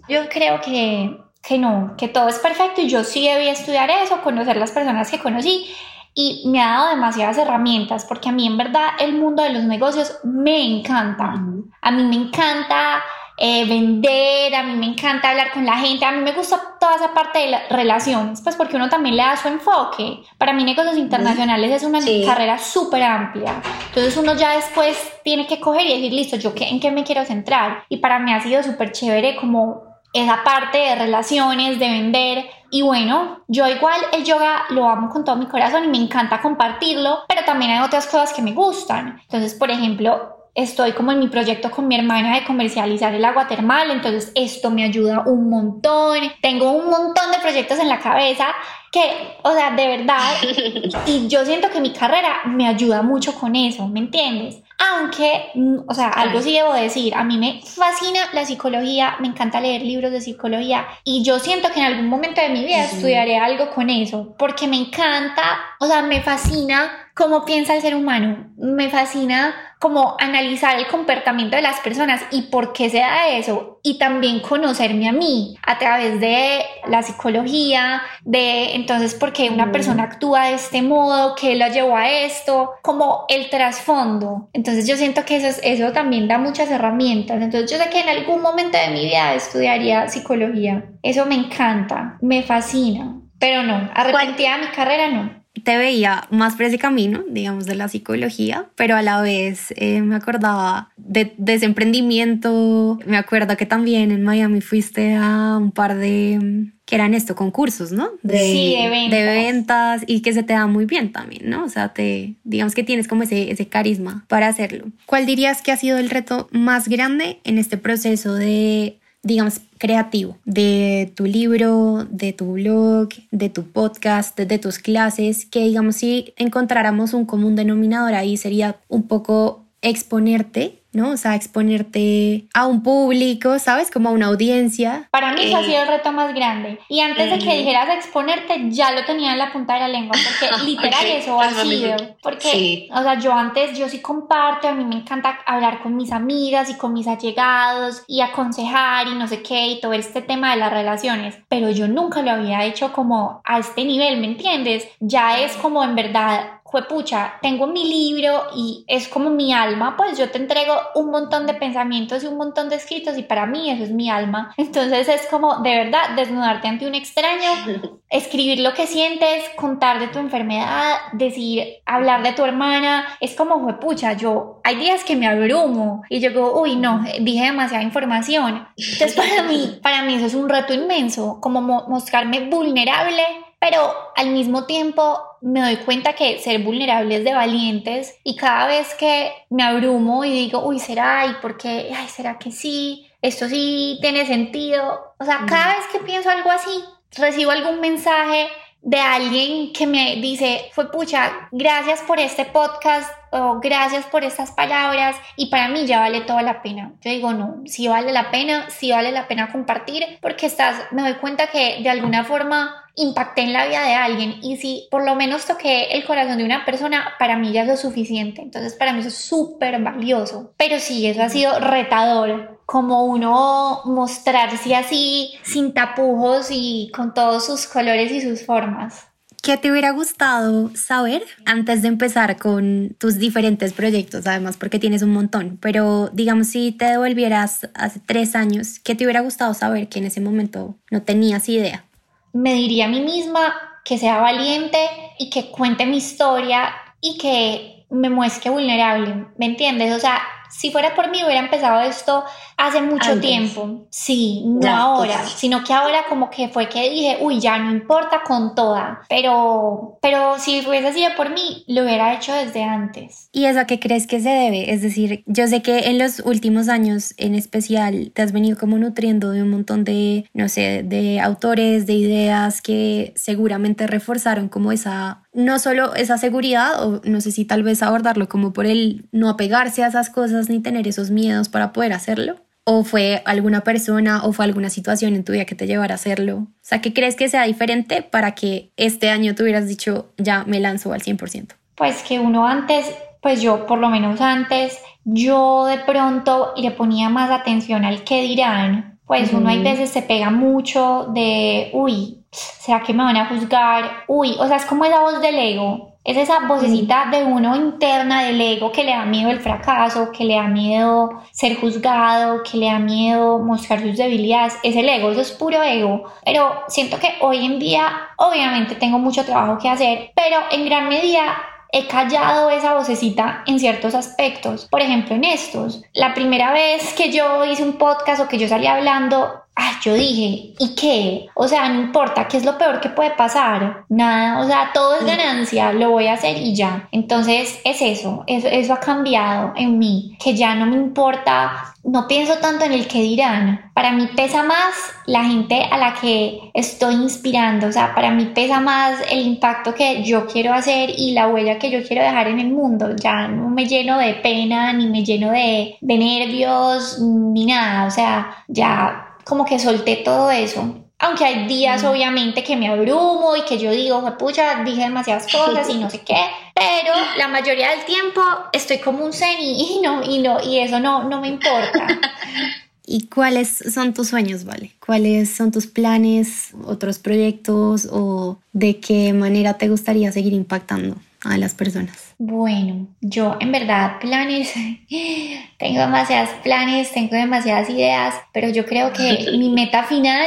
yo 0.08 0.30
creo 0.30 0.62
que, 0.62 1.18
que 1.42 1.58
no, 1.58 1.96
que 1.98 2.08
todo 2.08 2.30
es 2.30 2.40
perfecto 2.40 2.82
y 2.82 2.90
yo 2.90 3.04
sí 3.04 3.28
debía 3.28 3.52
estudiar 3.52 3.90
eso, 3.90 4.22
conocer 4.22 4.58
las 4.58 4.72
personas 4.72 5.10
que 5.10 5.20
conocí 5.20 5.68
y 6.14 6.44
me 6.48 6.62
ha 6.62 6.72
dado 6.72 6.90
demasiadas 6.90 7.38
herramientas 7.38 8.06
porque 8.06 8.30
a 8.30 8.32
mí 8.32 8.46
en 8.46 8.58
verdad 8.58 8.90
el 9.00 9.14
mundo 9.14 9.44
de 9.44 9.54
los 9.54 9.64
negocios 9.64 10.20
me 10.24 10.64
encanta. 10.64 11.34
A 11.82 11.92
mí 11.92 12.04
me 12.04 12.16
encanta 12.16 13.02
eh, 13.38 13.66
vender, 13.66 14.54
a 14.54 14.64
mí 14.64 14.76
me 14.76 14.86
encanta 14.86 15.32
hablar 15.32 15.52
con 15.52 15.66
la 15.66 15.78
gente, 15.78 16.06
a 16.06 16.12
mí 16.12 16.22
me 16.22 16.34
gusta 16.34 16.62
toda 16.80 16.96
esa 16.96 17.14
parte 17.14 17.40
de 17.40 17.48
las 17.48 17.70
relaciones, 17.70 18.40
pues 18.42 18.56
porque 18.56 18.76
uno 18.76 18.88
también 18.88 19.16
le 19.16 19.24
da 19.24 19.36
su 19.36 19.48
enfoque. 19.48 20.22
Para 20.38 20.54
mí 20.54 20.64
negocios 20.64 20.98
internacionales 20.98 21.72
es 21.72 21.84
una 21.84 22.00
carrera 22.26 22.60
súper 22.60 23.02
amplia, 23.02 23.62
entonces 23.88 24.16
uno 24.18 24.36
ya 24.36 24.58
después 24.58 24.96
tiene 25.24 25.48
que 25.48 25.60
coger 25.60 25.88
y 25.88 25.96
decir, 25.96 26.14
listo, 26.14 26.38
yo 26.38 26.54
qué, 26.54 26.70
en 26.70 26.80
qué 26.80 26.92
me 26.92 27.04
quiero 27.04 27.26
centrar. 27.26 27.84
Y 27.90 27.98
para 27.98 28.20
mí 28.20 28.32
ha 28.32 28.42
sido 28.42 28.62
súper 28.62 28.92
chévere 28.92 29.36
como 29.38 29.91
esa 30.14 30.44
parte 30.44 30.78
de 30.78 30.96
relaciones, 30.96 31.80
de 31.80 31.90
vender. 31.90 32.46
Y 32.70 32.82
bueno, 32.82 33.44
yo 33.48 33.68
igual 33.68 34.00
el 34.14 34.24
yoga 34.24 34.64
lo 34.70 34.88
amo 34.88 35.10
con 35.10 35.24
todo 35.24 35.36
mi 35.36 35.46
corazón 35.46 35.86
y 35.86 35.88
me 35.88 35.98
encanta 35.98 36.42
compartirlo, 36.42 37.20
pero 37.28 37.44
también 37.46 37.72
hay 37.72 37.86
otras 37.86 38.08
cosas 38.08 38.34
que 38.34 38.42
me 38.42 38.54
gustan. 38.54 39.20
Entonces, 39.24 39.54
por 39.56 39.72
ejemplo, 39.72 40.42
estoy 40.54 40.92
como 40.92 41.12
en 41.12 41.20
mi 41.20 41.28
proyecto 41.28 41.72
con 41.72 41.88
mi 41.88 41.96
hermana 41.96 42.36
de 42.36 42.46
comercializar 42.46 43.14
el 43.14 43.24
agua 43.24 43.48
termal, 43.48 43.90
entonces 43.90 44.32
esto 44.36 44.70
me 44.70 44.84
ayuda 44.84 45.24
un 45.26 45.50
montón. 45.50 46.20
Tengo 46.42 46.72
un 46.72 46.90
montón 46.90 47.32
de 47.32 47.40
proyectos 47.40 47.80
en 47.80 47.90
la 47.90 48.00
cabeza 48.00 48.48
que, 48.92 49.38
o 49.44 49.54
sea, 49.54 49.72
de 49.72 49.98
verdad, 49.98 50.34
y 51.06 51.28
yo 51.28 51.46
siento 51.46 51.70
que 51.70 51.80
mi 51.80 51.94
carrera 51.94 52.42
me 52.46 52.68
ayuda 52.68 53.02
mucho 53.02 53.34
con 53.34 53.56
eso, 53.56 53.88
¿me 53.88 54.00
entiendes? 54.00 54.62
Aunque, 54.84 55.52
mm, 55.54 55.80
o 55.88 55.94
sea, 55.94 56.08
algo 56.08 56.42
sí 56.42 56.54
debo 56.54 56.74
decir, 56.74 57.14
a 57.14 57.24
mí 57.24 57.38
me 57.38 57.62
fascina 57.64 58.22
la 58.34 58.46
psicología, 58.46 59.16
me 59.20 59.28
encanta 59.28 59.62
leer 59.62 59.84
libros 59.84 60.12
de 60.12 60.22
psicología 60.22 60.88
y 61.04 61.24
yo 61.24 61.38
siento 61.38 61.70
que 61.70 61.80
en 61.80 61.86
algún 61.86 62.08
momento 62.08 62.42
de 62.42 62.50
mi 62.50 62.66
vida 62.66 62.86
estudiaré 62.86 63.38
algo 63.38 63.70
con 63.70 63.92
eso, 63.92 64.36
porque 64.40 64.68
me 64.68 64.78
encanta, 64.78 65.44
o 65.80 65.86
sea, 65.86 66.02
me 66.02 66.22
fascina 66.22 66.92
cómo 67.16 67.46
piensa 67.46 67.76
el 67.76 67.82
ser 67.82 67.96
humano, 67.96 68.52
me 68.58 68.90
fascina 68.90 69.54
como 69.82 70.16
analizar 70.20 70.78
el 70.78 70.86
comportamiento 70.86 71.56
de 71.56 71.64
las 71.64 71.80
personas 71.80 72.22
y 72.30 72.44
por 72.44 72.72
qué 72.72 72.92
se 72.92 73.00
da 73.00 73.30
eso 73.30 73.80
y 73.82 73.98
también 73.98 74.40
conocerme 74.40 75.10
a 75.10 75.12
mí 75.12 75.58
a 75.66 75.80
través 75.80 76.20
de 76.20 76.60
la 76.88 77.02
psicología, 77.02 78.04
de 78.24 78.76
entonces 78.76 79.16
por 79.16 79.34
qué 79.34 79.50
una 79.50 79.72
persona 79.72 80.04
actúa 80.04 80.50
de 80.50 80.54
este 80.54 80.84
modo, 80.84 81.34
qué 81.34 81.56
la 81.56 81.70
llevó 81.70 81.98
a 81.98 82.12
esto, 82.12 82.74
como 82.84 83.26
el 83.28 83.50
trasfondo. 83.50 84.50
Entonces 84.54 84.88
yo 84.88 84.96
siento 84.98 85.26
que 85.26 85.38
eso, 85.38 85.60
eso 85.64 85.92
también 85.92 86.28
da 86.28 86.38
muchas 86.38 86.70
herramientas. 86.70 87.42
Entonces 87.42 87.72
yo 87.72 87.84
sé 87.84 87.90
que 87.90 88.02
en 88.02 88.10
algún 88.10 88.44
momento 88.44 88.78
de 88.78 88.94
mi 88.94 89.06
vida 89.06 89.34
estudiaría 89.34 90.08
psicología. 90.10 90.86
Eso 91.02 91.26
me 91.26 91.34
encanta, 91.34 92.20
me 92.22 92.44
fascina, 92.44 93.20
pero 93.40 93.64
no, 93.64 93.90
arrepentida 93.96 94.60
de 94.60 94.66
mi 94.68 94.72
carrera 94.72 95.08
no 95.08 95.41
te 95.64 95.78
veía 95.78 96.28
más 96.32 96.56
por 96.56 96.64
ese 96.64 96.78
camino, 96.78 97.24
digamos, 97.30 97.66
de 97.66 97.76
la 97.76 97.90
psicología, 97.90 98.70
pero 98.76 98.96
a 98.96 99.02
la 99.02 99.22
vez 99.22 99.74
eh, 99.76 100.02
me 100.02 100.16
acordaba 100.16 100.90
de, 100.98 101.34
ese 101.48 101.66
emprendimiento. 101.66 103.00
Me 103.06 103.18
acuerdo 103.18 103.58
que 103.58 103.66
también 103.66 104.12
en 104.12 104.24
Miami 104.24 104.62
fuiste 104.62 105.16
a 105.16 105.58
un 105.58 105.72
par 105.72 105.98
de, 105.98 106.72
que 106.86 106.96
eran 106.96 107.14
esto, 107.14 107.36
concursos, 107.36 107.92
¿no? 107.92 108.12
De, 108.24 108.40
sí, 108.40 108.76
de 108.82 108.90
ventas. 108.90 109.20
De 109.20 109.26
ventas 109.26 110.04
y 110.08 110.22
que 110.22 110.34
se 110.34 110.44
te 110.44 110.54
da 110.54 110.68
muy 110.68 110.86
bien 110.86 111.12
también, 111.12 111.50
¿no? 111.50 111.66
O 111.66 111.70
sea, 111.70 111.94
te, 111.94 112.36
digamos 112.44 112.74
que 112.74 112.84
tienes 112.84 113.08
como 113.08 113.24
ese, 113.24 113.52
ese 113.52 113.68
carisma 113.68 114.26
para 114.30 114.48
hacerlo. 114.48 114.86
¿Cuál 115.06 115.26
dirías 115.26 115.62
que 115.62 115.72
ha 115.72 115.78
sido 115.78 115.98
el 115.98 116.10
reto 116.10 116.48
más 116.52 116.88
grande 116.88 117.40
en 117.44 117.58
este 117.58 117.78
proceso 117.78 118.34
de 118.34 118.98
digamos, 119.24 119.62
creativo 119.82 120.38
de 120.46 121.12
tu 121.16 121.26
libro, 121.26 122.06
de 122.12 122.34
tu 122.34 122.54
blog, 122.54 123.10
de 123.32 123.50
tu 123.50 123.64
podcast, 123.64 124.40
de, 124.40 124.60
tus 124.60 124.78
clases, 124.78 125.48
que 125.48 125.62
digamos 125.62 125.96
si 125.96 126.36
encontráramos 126.38 127.16
un 127.16 127.26
común 127.26 127.56
denominador 127.56 128.14
ahí 128.14 128.38
sería 128.38 128.80
un 128.90 129.08
poco 129.08 129.66
exponerte 129.82 130.81
¿no? 130.94 131.12
O 131.12 131.18
sea, 131.18 131.36
exponerte 131.36 132.46
a 132.54 132.68
un 132.68 132.84
público, 132.84 133.60
¿sabes? 133.60 133.92
Como 133.92 134.10
a 134.10 134.12
una 134.12 134.28
audiencia. 134.28 135.08
Para 135.12 135.34
mí 135.34 135.42
eso 135.44 135.58
ha 135.58 135.64
sido 135.64 135.82
el 135.82 135.88
reto 135.88 136.12
más 136.12 136.34
grande. 136.34 136.80
Y 136.90 137.02
antes 137.02 137.32
de 137.32 137.40
que 137.40 137.58
dijeras 137.58 137.90
exponerte, 137.96 138.70
ya 138.70 138.92
lo 138.92 139.06
tenía 139.06 139.34
en 139.34 139.40
la 139.40 139.52
punta 139.52 139.76
de 139.76 139.80
la 139.82 139.88
lengua, 139.88 140.16
porque 140.24 140.66
literal 140.66 141.06
eso 141.06 141.40
ha 141.40 141.50
sido. 141.50 141.96
Porque, 142.22 142.90
o 142.94 143.02
sea, 143.02 143.20
yo 143.20 143.34
antes, 143.34 143.78
yo 143.78 143.88
sí 143.90 144.02
comparto, 144.02 144.68
a 144.68 144.74
mí 144.74 144.84
me 144.84 144.96
encanta 144.96 145.40
hablar 145.46 145.82
con 145.82 145.96
mis 145.96 146.12
amigas 146.12 146.70
y 146.70 146.76
con 146.76 146.94
mis 146.94 147.08
allegados 147.08 148.04
y 148.08 148.22
aconsejar 148.22 149.08
y 149.08 149.16
no 149.16 149.28
sé 149.28 149.42
qué 149.42 149.68
y 149.68 149.82
todo 149.82 149.94
este 149.94 150.22
tema 150.22 150.52
de 150.52 150.58
las 150.58 150.72
relaciones, 150.72 151.38
pero 151.48 151.70
yo 151.70 151.88
nunca 151.88 152.22
lo 152.22 152.32
había 152.32 152.66
hecho 152.66 152.92
como 152.94 153.42
a 153.46 153.60
este 153.60 153.86
nivel, 153.86 154.20
¿me 154.20 154.28
entiendes? 154.28 154.88
Ya 155.00 155.40
es 155.40 155.54
como 155.54 155.84
en 155.84 155.96
verdad 155.96 156.61
pucha, 156.88 157.34
tengo 157.42 157.68
mi 157.68 157.88
libro 157.88 158.48
y 158.56 158.84
es 158.88 159.08
como 159.08 159.30
mi 159.30 159.54
alma, 159.54 159.96
pues 159.98 160.18
yo 160.18 160.30
te 160.30 160.38
entrego 160.38 160.74
un 160.96 161.12
montón 161.12 161.46
de 161.46 161.54
pensamientos 161.54 162.24
y 162.24 162.28
un 162.28 162.38
montón 162.38 162.70
de 162.70 162.76
escritos 162.76 163.18
y 163.18 163.24
para 163.24 163.46
mí 163.46 163.70
eso 163.70 163.84
es 163.84 163.92
mi 163.92 164.10
alma. 164.10 164.54
Entonces 164.58 165.08
es 165.08 165.28
como 165.28 165.58
de 165.58 165.76
verdad 165.76 166.16
desnudarte 166.16 166.68
ante 166.68 166.88
un 166.88 166.96
extraño, 166.96 168.00
escribir 168.10 168.60
lo 168.60 168.74
que 168.74 168.88
sientes, 168.88 169.44
contar 169.56 170.00
de 170.00 170.08
tu 170.08 170.20
enfermedad, 170.20 170.98
decir, 171.14 171.64
hablar 171.86 172.24
de 172.24 172.34
tu 172.34 172.44
hermana, 172.44 173.06
es 173.20 173.36
como 173.36 173.80
pucha, 173.80 174.14
yo 174.14 174.62
hay 174.64 174.76
días 174.76 175.04
que 175.04 175.16
me 175.16 175.28
abrumo 175.28 176.04
y 176.10 176.20
yo 176.20 176.30
digo, 176.30 176.62
uy, 176.62 176.76
no, 176.76 177.04
dije 177.20 177.46
demasiada 177.46 177.84
información. 177.84 178.68
Entonces 178.78 179.14
para 179.14 179.44
mí, 179.44 179.80
para 179.82 180.04
mí 180.04 180.16
eso 180.16 180.26
es 180.26 180.36
un 180.36 180.50
reto 180.50 180.74
inmenso, 180.74 181.40
como 181.42 181.62
mostrarme 181.62 182.50
vulnerable 182.50 183.24
pero 183.62 183.94
al 184.16 184.32
mismo 184.32 184.66
tiempo 184.66 185.22
me 185.40 185.62
doy 185.62 185.76
cuenta 185.78 186.14
que 186.14 186.40
ser 186.40 186.64
vulnerable 186.64 187.18
es 187.18 187.24
de 187.24 187.36
valientes 187.36 188.20
y 188.24 188.36
cada 188.36 188.66
vez 188.66 188.96
que 188.96 189.32
me 189.52 189.62
abrumo 189.62 190.26
y 190.26 190.32
digo, 190.32 190.66
uy, 190.66 190.80
¿será? 190.80 191.28
¿Y 191.28 191.36
por 191.36 191.58
qué? 191.58 191.92
Ay, 191.96 192.08
¿será 192.08 192.40
que 192.40 192.52
sí? 192.52 193.08
Esto 193.22 193.48
sí 193.48 194.00
tiene 194.02 194.26
sentido. 194.26 195.14
O 195.20 195.24
sea, 195.24 195.46
cada 195.48 195.76
vez 195.76 195.86
que 195.92 196.00
pienso 196.00 196.32
algo 196.32 196.50
así, 196.50 196.72
recibo 197.16 197.52
algún 197.52 197.80
mensaje 197.82 198.50
de 198.82 199.00
alguien 199.00 199.74
que 199.74 199.86
me 199.86 200.16
dice, 200.16 200.72
fue 200.74 200.90
pucha, 200.90 201.48
gracias 201.52 202.02
por 202.02 202.20
este 202.20 202.46
podcast 202.46 203.12
o 203.30 203.60
gracias 203.60 204.08
por 204.08 204.24
estas 204.24 204.52
palabras 204.54 205.16
y 205.36 205.52
para 205.52 205.68
mí 205.68 205.86
ya 205.86 206.00
vale 206.00 206.22
toda 206.22 206.42
la 206.42 206.64
pena. 206.64 206.94
Yo 207.02 207.12
digo, 207.12 207.32
no, 207.32 207.62
si 207.68 207.88
vale 207.88 208.12
la 208.12 208.32
pena, 208.32 208.72
si 208.72 208.92
vale 208.92 209.12
la 209.12 209.28
pena 209.28 209.52
compartir 209.52 210.04
porque 210.20 210.48
estás, 210.48 210.92
me 210.92 211.04
doy 211.04 211.14
cuenta 211.16 211.46
que 211.52 211.84
de 211.84 211.90
alguna 211.92 212.24
forma 212.24 212.81
impacté 212.96 213.42
en 213.42 213.54
la 213.54 213.68
vida 213.68 213.84
de 213.84 213.94
alguien 213.94 214.36
y 214.42 214.58
si 214.58 214.88
por 214.92 215.04
lo 215.04 215.16
menos 215.16 215.46
toqué 215.46 215.92
el 215.92 216.06
corazón 216.06 216.38
de 216.38 216.46
una 216.46 216.66
persona, 216.66 217.14
para 217.20 217.38
mí 217.38 217.52
ya 217.52 217.62
es 217.64 217.68
lo 217.68 217.78
suficiente. 217.78 218.42
Entonces 218.42 218.74
para 218.74 218.94
mí 218.94 219.00
eso 219.00 219.10
es 219.10 219.16
súper 219.16 219.82
valioso. 219.82 220.54
Pero 220.58 220.80
sí, 220.80 221.06
eso 221.08 221.22
ha 221.24 221.30
sido 221.30 221.60
retador, 221.60 222.60
como 222.66 223.06
uno 223.06 223.82
mostrarse 223.86 224.76
así 224.76 225.34
sin 225.44 225.74
tapujos 225.74 226.48
y 226.52 226.92
con 226.96 227.14
todos 227.14 227.46
sus 227.46 227.68
colores 227.68 228.12
y 228.12 228.22
sus 228.22 228.46
formas. 228.46 229.12
¿Qué 229.42 229.58
te 229.58 229.72
hubiera 229.72 229.90
gustado 229.90 230.70
saber 230.76 231.24
antes 231.46 231.82
de 231.82 231.88
empezar 231.88 232.38
con 232.38 232.96
tus 233.00 233.18
diferentes 233.18 233.74
proyectos? 233.74 234.28
Además, 234.28 234.56
porque 234.56 234.78
tienes 234.78 235.02
un 235.02 235.10
montón, 235.10 235.58
pero 235.60 236.12
digamos, 236.14 236.48
si 236.48 236.72
te 236.72 236.86
devolvieras 236.86 237.68
hace 237.74 238.00
tres 238.06 238.36
años, 238.36 238.78
¿qué 238.78 238.94
te 238.94 239.04
hubiera 239.04 239.22
gustado 239.22 239.56
saber 239.56 239.90
que 239.90 239.98
en 239.98 240.06
ese 240.06 240.22
momento 240.22 240.78
no 240.92 241.02
tenías 241.02 241.50
idea? 241.50 241.86
Me 242.34 242.54
diría 242.54 242.86
a 242.86 242.90
mí 242.90 243.02
misma 243.02 243.54
que 243.84 243.98
sea 243.98 244.20
valiente 244.20 244.78
y 245.18 245.30
que 245.30 245.52
cuente 245.52 245.86
mi 245.86 245.98
historia 245.98 246.74
y 247.02 247.18
que 247.18 247.86
me 247.90 248.10
muestre 248.10 248.50
vulnerable, 248.52 249.28
¿me 249.38 249.46
entiendes? 249.46 249.94
O 249.96 250.00
sea, 250.00 250.22
si 250.52 250.72
fuera 250.72 250.94
por 250.94 251.10
mí 251.10 251.24
hubiera 251.24 251.40
empezado 251.40 251.82
esto 251.82 252.24
hace 252.58 252.82
mucho 252.82 253.20
tiempo. 253.20 253.88
Sí, 253.90 254.44
no 254.46 254.70
ahora, 254.70 255.26
sino 255.26 255.64
que 255.64 255.74
ahora 255.74 256.06
como 256.10 256.30
que 256.30 256.50
fue 256.50 256.70
que 256.70 256.90
dije, 256.90 257.18
uy, 257.22 257.40
ya 257.40 257.58
no 257.58 257.72
importa 257.72 258.22
con 258.26 258.54
toda, 258.54 259.02
pero, 259.10 259.98
pero 260.02 260.38
si 260.38 260.62
fuese 260.62 260.94
sido 260.94 261.10
por 261.16 261.32
mí, 261.32 261.64
lo 261.68 261.84
hubiera 261.84 262.14
hecho 262.14 262.34
desde 262.34 262.64
antes. 262.64 263.30
¿Y 263.32 263.46
eso 263.46 263.62
a 263.62 263.66
qué 263.66 263.80
crees 263.80 264.08
que 264.08 264.20
se 264.20 264.30
debe? 264.30 264.72
Es 264.72 264.82
decir, 264.82 265.24
yo 265.26 265.48
sé 265.48 265.62
que 265.62 265.90
en 265.90 265.98
los 265.98 266.20
últimos 266.20 266.68
años 266.70 267.14
en 267.18 267.36
especial 267.36 268.12
te 268.14 268.22
has 268.22 268.32
venido 268.32 268.58
como 268.58 268.78
nutriendo 268.78 269.32
de 269.32 269.42
un 269.42 269.50
montón 269.50 269.84
de, 269.84 270.30
no 270.34 270.50
sé, 270.50 270.84
de 270.84 271.20
autores, 271.20 271.86
de 271.88 271.94
ideas 271.94 272.62
que 272.62 273.14
seguramente 273.16 273.88
reforzaron 273.88 274.50
como 274.50 274.72
esa 274.72 275.24
no 275.34 275.60
solo 275.60 275.96
esa 275.96 276.18
seguridad, 276.18 276.86
o 276.86 277.02
no 277.06 277.22
sé 277.22 277.32
si 277.32 277.46
tal 277.46 277.64
vez 277.64 277.82
abordarlo 277.82 278.28
como 278.28 278.52
por 278.52 278.66
el 278.66 279.08
no 279.12 279.30
apegarse 279.30 279.84
a 279.84 279.88
esas 279.88 280.10
cosas 280.10 280.41
ni 280.50 280.60
tener 280.62 280.88
esos 280.88 281.12
miedos 281.12 281.50
para 281.50 281.74
poder 281.74 281.94
hacerlo, 281.94 282.38
¿O 282.64 282.84
fue 282.84 283.24
alguna 283.26 283.62
persona 283.62 284.22
o 284.24 284.34
fue 284.34 284.46
alguna 284.46 284.70
situación 284.70 285.16
en 285.16 285.24
tu 285.24 285.34
vida 285.34 285.46
que 285.46 285.56
te 285.56 285.66
llevara 285.66 285.96
a 285.96 285.96
hacerlo? 285.96 286.38
O 286.38 286.48
sea, 286.62 286.80
¿qué 286.80 286.94
crees 286.94 287.16
que 287.16 287.28
sea 287.28 287.44
diferente 287.44 288.04
para 288.04 288.36
que 288.36 288.72
este 288.78 289.10
año 289.10 289.34
tú 289.34 289.44
hubieras 289.44 289.68
dicho, 289.68 290.10
ya 290.18 290.44
me 290.46 290.60
lanzo 290.60 290.94
al 290.94 291.02
100%? 291.02 291.56
Pues 291.76 292.04
que 292.04 292.20
uno 292.20 292.46
antes, 292.46 292.86
pues 293.20 293.42
yo 293.42 293.66
por 293.66 293.80
lo 293.80 293.90
menos 293.90 294.22
antes, 294.22 294.78
yo 295.04 295.66
de 295.66 295.80
pronto 295.80 296.54
le 296.56 296.70
ponía 296.70 297.10
más 297.10 297.32
atención 297.32 297.84
al 297.84 298.04
que 298.04 298.22
dirán. 298.22 299.00
Pues 299.08 299.34
uno 299.34 299.50
hay 299.50 299.62
veces 299.62 299.90
se 299.90 300.04
pega 300.04 300.30
mucho 300.30 301.10
de, 301.14 301.72
uy, 301.74 302.24
¿será 302.32 302.82
que 302.82 302.94
me 302.94 303.04
van 303.04 303.18
a 303.18 303.28
juzgar? 303.28 304.04
Uy, 304.08 304.36
o 304.40 304.48
sea, 304.48 304.58
es 304.58 304.66
como 304.66 304.86
esa 304.86 305.02
voz 305.02 305.20
del 305.22 305.38
ego 305.38 305.91
es 306.04 306.18
esa 306.18 306.48
vocecita 306.48 307.08
de 307.12 307.24
uno 307.24 307.56
interna 307.56 308.24
del 308.24 308.42
ego 308.42 308.72
que 308.72 308.84
le 308.84 308.92
da 308.92 309.06
miedo 309.06 309.30
el 309.30 309.40
fracaso, 309.40 310.12
que 310.12 310.26
le 310.26 310.36
da 310.36 310.48
miedo 310.48 311.22
ser 311.32 311.60
juzgado, 311.60 312.42
que 312.44 312.58
le 312.58 312.66
da 312.66 312.80
miedo 312.80 313.38
mostrar 313.40 313.82
sus 313.82 313.98
debilidades. 313.98 314.58
Es 314.64 314.76
el 314.76 314.90
ego, 314.90 315.12
eso 315.12 315.22
es 315.22 315.32
puro 315.32 315.62
ego. 315.62 316.06
Pero 316.26 316.64
siento 316.68 316.98
que 317.00 317.14
hoy 317.22 317.46
en 317.46 317.60
día, 317.60 317.92
obviamente, 318.18 318.76
tengo 318.76 318.98
mucho 318.98 319.24
trabajo 319.24 319.60
que 319.60 319.70
hacer, 319.70 320.12
pero 320.16 320.38
en 320.52 320.66
gran 320.66 320.90
medida 320.90 321.38
he 321.72 321.88
callado 321.88 322.50
esa 322.50 322.74
vocecita 322.74 323.44
en 323.46 323.60
ciertos 323.60 323.96
aspectos. 323.96 324.68
Por 324.70 324.82
ejemplo, 324.82 325.16
en 325.16 325.24
estos. 325.24 325.84
La 325.94 326.14
primera 326.14 326.52
vez 326.52 326.94
que 326.94 327.12
yo 327.12 327.46
hice 327.46 327.64
un 327.64 327.74
podcast 327.74 328.22
o 328.22 328.28
que 328.28 328.38
yo 328.38 328.48
salí 328.48 328.68
hablando, 328.68 329.41
Ay, 329.54 329.74
yo 329.84 329.94
dije, 329.94 330.54
¿y 330.60 330.76
qué? 330.76 331.28
O 331.36 331.48
sea, 331.48 331.68
no 331.70 331.82
importa, 331.82 332.28
¿qué 332.28 332.38
es 332.38 332.46
lo 332.46 332.58
peor 332.58 332.80
que 332.80 332.90
puede 332.90 333.12
pasar? 333.12 333.84
Nada, 333.90 334.40
o 334.40 334.48
sea, 334.48 334.72
todo 334.74 334.96
es 334.96 335.06
ganancia, 335.06 335.74
lo 335.74 335.92
voy 335.92 336.08
a 336.08 336.14
hacer 336.14 336.38
y 336.38 336.56
ya. 336.56 336.88
Entonces 336.92 337.60
es 337.66 337.82
eso, 337.82 338.24
eso, 338.28 338.48
eso 338.48 338.74
ha 338.74 338.80
cambiado 338.80 339.52
en 339.58 339.78
mí, 339.78 340.18
que 340.24 340.36
ya 340.36 340.56
no 340.56 340.66
me 340.66 340.76
importa, 340.76 341.74
no 341.84 342.08
pienso 342.08 342.36
tanto 342.38 342.64
en 342.64 342.72
el 342.72 342.88
que 342.88 343.02
dirán. 343.02 343.72
Para 343.74 343.92
mí 343.92 344.08
pesa 344.16 344.44
más 344.44 344.74
la 345.06 345.26
gente 345.26 345.64
a 345.70 345.78
la 345.78 345.96
que 345.96 346.52
estoy 346.54 346.96
inspirando, 346.96 347.68
o 347.68 347.72
sea, 347.72 347.94
para 347.94 348.12
mí 348.12 348.32
pesa 348.34 348.62
más 348.62 349.02
el 349.10 349.20
impacto 349.20 349.76
que 349.76 350.04
yo 350.04 350.28
quiero 350.28 350.54
hacer 350.54 350.92
y 350.96 351.12
la 351.12 351.28
huella 351.28 351.60
que 351.60 351.72
yo 351.72 351.86
quiero 351.86 352.04
dejar 352.04 352.28
en 352.28 352.40
el 352.40 352.52
mundo. 352.52 352.96
Ya 352.96 353.28
no 353.28 353.50
me 353.50 353.66
lleno 353.66 353.98
de 353.98 354.14
pena, 354.16 354.72
ni 354.72 354.88
me 354.88 355.04
lleno 355.04 355.32
de, 355.32 355.76
de 355.82 355.98
nervios, 355.98 357.00
ni 357.00 357.46
nada, 357.46 357.86
o 357.88 357.92
sea, 357.92 358.44
ya 358.48 359.11
como 359.24 359.46
que 359.46 359.60
solté 359.60 359.98
todo 359.98 360.32
eso. 360.32 360.76
Aunque 361.00 361.26
hay 361.26 361.48
días, 361.48 361.84
mm. 361.84 361.88
obviamente, 361.88 362.44
que 362.44 362.56
me 362.56 362.68
abrumo 362.68 363.36
y 363.36 363.42
que 363.42 363.58
yo 363.58 363.72
digo, 363.72 364.18
pucha, 364.18 364.64
dije 364.64 364.84
demasiadas 364.84 365.26
cosas 365.32 365.70
y 365.70 365.76
no 365.78 365.90
sé 365.90 366.02
qué, 366.02 366.18
pero 366.54 366.94
la 367.18 367.28
mayoría 367.28 367.72
del 367.72 367.86
tiempo 367.86 368.22
estoy 368.54 368.80
como 368.80 369.04
un 369.04 369.14
zen 369.14 369.40
y, 369.40 369.82
no, 369.84 370.04
y 370.04 370.20
no, 370.20 370.42
y 370.42 370.60
eso 370.60 370.80
no, 370.80 371.04
no 371.04 371.22
me 371.22 371.28
importa. 371.28 371.88
¿Y 372.86 373.08
cuáles 373.08 373.64
son 373.74 373.94
tus 373.94 374.10
sueños, 374.10 374.44
Vale? 374.44 374.72
¿Cuáles 374.86 375.34
son 375.34 375.52
tus 375.52 375.66
planes, 375.66 376.50
otros 376.66 377.00
proyectos 377.00 377.88
o 377.90 378.38
de 378.52 378.82
qué 378.82 379.14
manera 379.14 379.54
te 379.54 379.70
gustaría 379.70 380.12
seguir 380.12 380.34
impactando 380.34 380.98
a 381.24 381.38
las 381.38 381.54
personas? 381.54 382.16
Bueno, 382.18 382.88
yo 383.02 383.38
en 383.40 383.52
verdad 383.52 384.00
planes, 384.00 384.54
tengo 385.58 385.80
demasiados 385.80 386.30
planes, 386.44 386.92
tengo 386.92 387.16
demasiadas 387.16 387.70
ideas, 387.70 388.16
pero 388.34 388.50
yo 388.50 388.66
creo 388.66 388.92
que 388.94 389.32
mi 389.38 389.50
meta 389.50 389.84
final, 389.84 390.26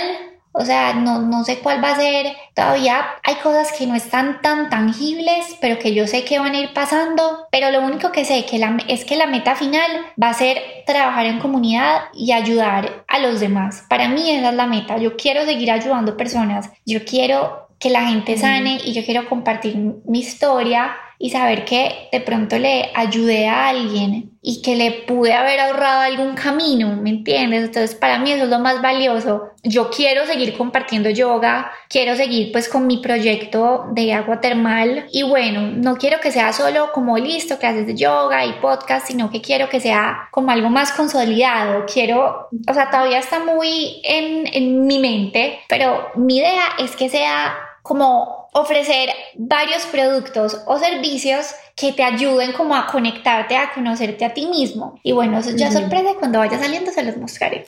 o 0.52 0.64
sea, 0.64 0.94
no, 0.94 1.20
no 1.20 1.42
sé 1.44 1.58
cuál 1.58 1.82
va 1.82 1.90
a 1.90 1.96
ser, 1.96 2.36
todavía 2.54 3.04
hay 3.24 3.34
cosas 3.36 3.72
que 3.76 3.88
no 3.88 3.96
están 3.96 4.40
tan 4.40 4.70
tangibles, 4.70 5.56
pero 5.60 5.80
que 5.80 5.94
yo 5.94 6.06
sé 6.06 6.24
que 6.24 6.38
van 6.38 6.54
a 6.54 6.60
ir 6.60 6.72
pasando, 6.72 7.48
pero 7.50 7.72
lo 7.72 7.80
único 7.80 8.12
que 8.12 8.24
sé 8.24 8.44
que 8.44 8.58
la, 8.58 8.76
es 8.86 9.04
que 9.04 9.16
la 9.16 9.26
meta 9.26 9.56
final 9.56 9.90
va 10.20 10.28
a 10.28 10.34
ser 10.34 10.58
trabajar 10.86 11.26
en 11.26 11.40
comunidad 11.40 12.02
y 12.12 12.30
ayudar 12.30 13.04
a 13.08 13.18
los 13.18 13.40
demás. 13.40 13.84
Para 13.88 14.08
mí 14.08 14.30
esa 14.30 14.50
es 14.50 14.54
la 14.54 14.66
meta, 14.66 14.96
yo 14.98 15.16
quiero 15.16 15.44
seguir 15.44 15.72
ayudando 15.72 16.16
personas, 16.16 16.70
yo 16.86 17.04
quiero 17.04 17.63
que 17.78 17.90
la 17.90 18.08
gente 18.08 18.36
sane 18.36 18.80
y 18.84 18.92
yo 18.92 19.04
quiero 19.04 19.28
compartir 19.28 19.76
mi 19.76 20.20
historia 20.20 20.96
y 21.18 21.30
saber 21.30 21.64
que 21.64 22.08
de 22.10 22.20
pronto 22.20 22.58
le 22.58 22.90
ayudé 22.94 23.48
a 23.48 23.68
alguien 23.68 24.32
y 24.42 24.60
que 24.60 24.76
le 24.76 24.90
pude 24.90 25.32
haber 25.32 25.58
ahorrado 25.58 26.02
algún 26.02 26.34
camino, 26.34 26.96
¿me 26.96 27.10
entiendes? 27.10 27.64
Entonces 27.64 27.94
para 27.94 28.18
mí 28.18 28.32
eso 28.32 28.44
es 28.44 28.50
lo 28.50 28.58
más 28.58 28.82
valioso. 28.82 29.50
Yo 29.62 29.88
quiero 29.90 30.26
seguir 30.26 30.56
compartiendo 30.58 31.08
yoga, 31.08 31.72
quiero 31.88 32.14
seguir 32.14 32.52
pues 32.52 32.68
con 32.68 32.86
mi 32.86 32.98
proyecto 32.98 33.86
de 33.92 34.12
agua 34.12 34.40
termal 34.40 35.06
y 35.12 35.22
bueno, 35.22 35.62
no 35.62 35.96
quiero 35.96 36.20
que 36.20 36.30
sea 36.30 36.52
solo 36.52 36.90
como 36.92 37.16
listo, 37.16 37.58
clases 37.58 37.86
de 37.86 37.94
yoga 37.94 38.44
y 38.44 38.52
podcast, 38.60 39.06
sino 39.06 39.30
que 39.30 39.40
quiero 39.40 39.68
que 39.70 39.80
sea 39.80 40.28
como 40.30 40.50
algo 40.50 40.68
más 40.68 40.92
consolidado. 40.92 41.86
Quiero, 41.90 42.48
o 42.68 42.74
sea, 42.74 42.90
todavía 42.90 43.20
está 43.20 43.38
muy 43.38 44.02
en, 44.04 44.46
en 44.52 44.86
mi 44.86 44.98
mente, 44.98 45.60
pero 45.68 46.10
mi 46.16 46.38
idea 46.38 46.64
es 46.78 46.96
que 46.96 47.08
sea 47.08 47.54
como 47.82 48.43
ofrecer 48.54 49.10
varios 49.36 49.82
productos 49.86 50.62
o 50.66 50.78
servicios 50.78 51.54
que 51.76 51.92
te 51.92 52.04
ayuden 52.04 52.52
como 52.52 52.76
a 52.76 52.86
conectarte, 52.86 53.56
a 53.56 53.72
conocerte 53.72 54.24
a 54.24 54.32
ti 54.32 54.46
mismo. 54.46 55.00
Y 55.02 55.10
bueno, 55.12 55.38
eso 55.38 55.50
ya 55.56 55.72
sorpresa, 55.72 56.10
cuando 56.18 56.38
vaya 56.38 56.58
saliendo 56.58 56.92
se 56.92 57.02
los 57.02 57.16
mostraré. 57.16 57.66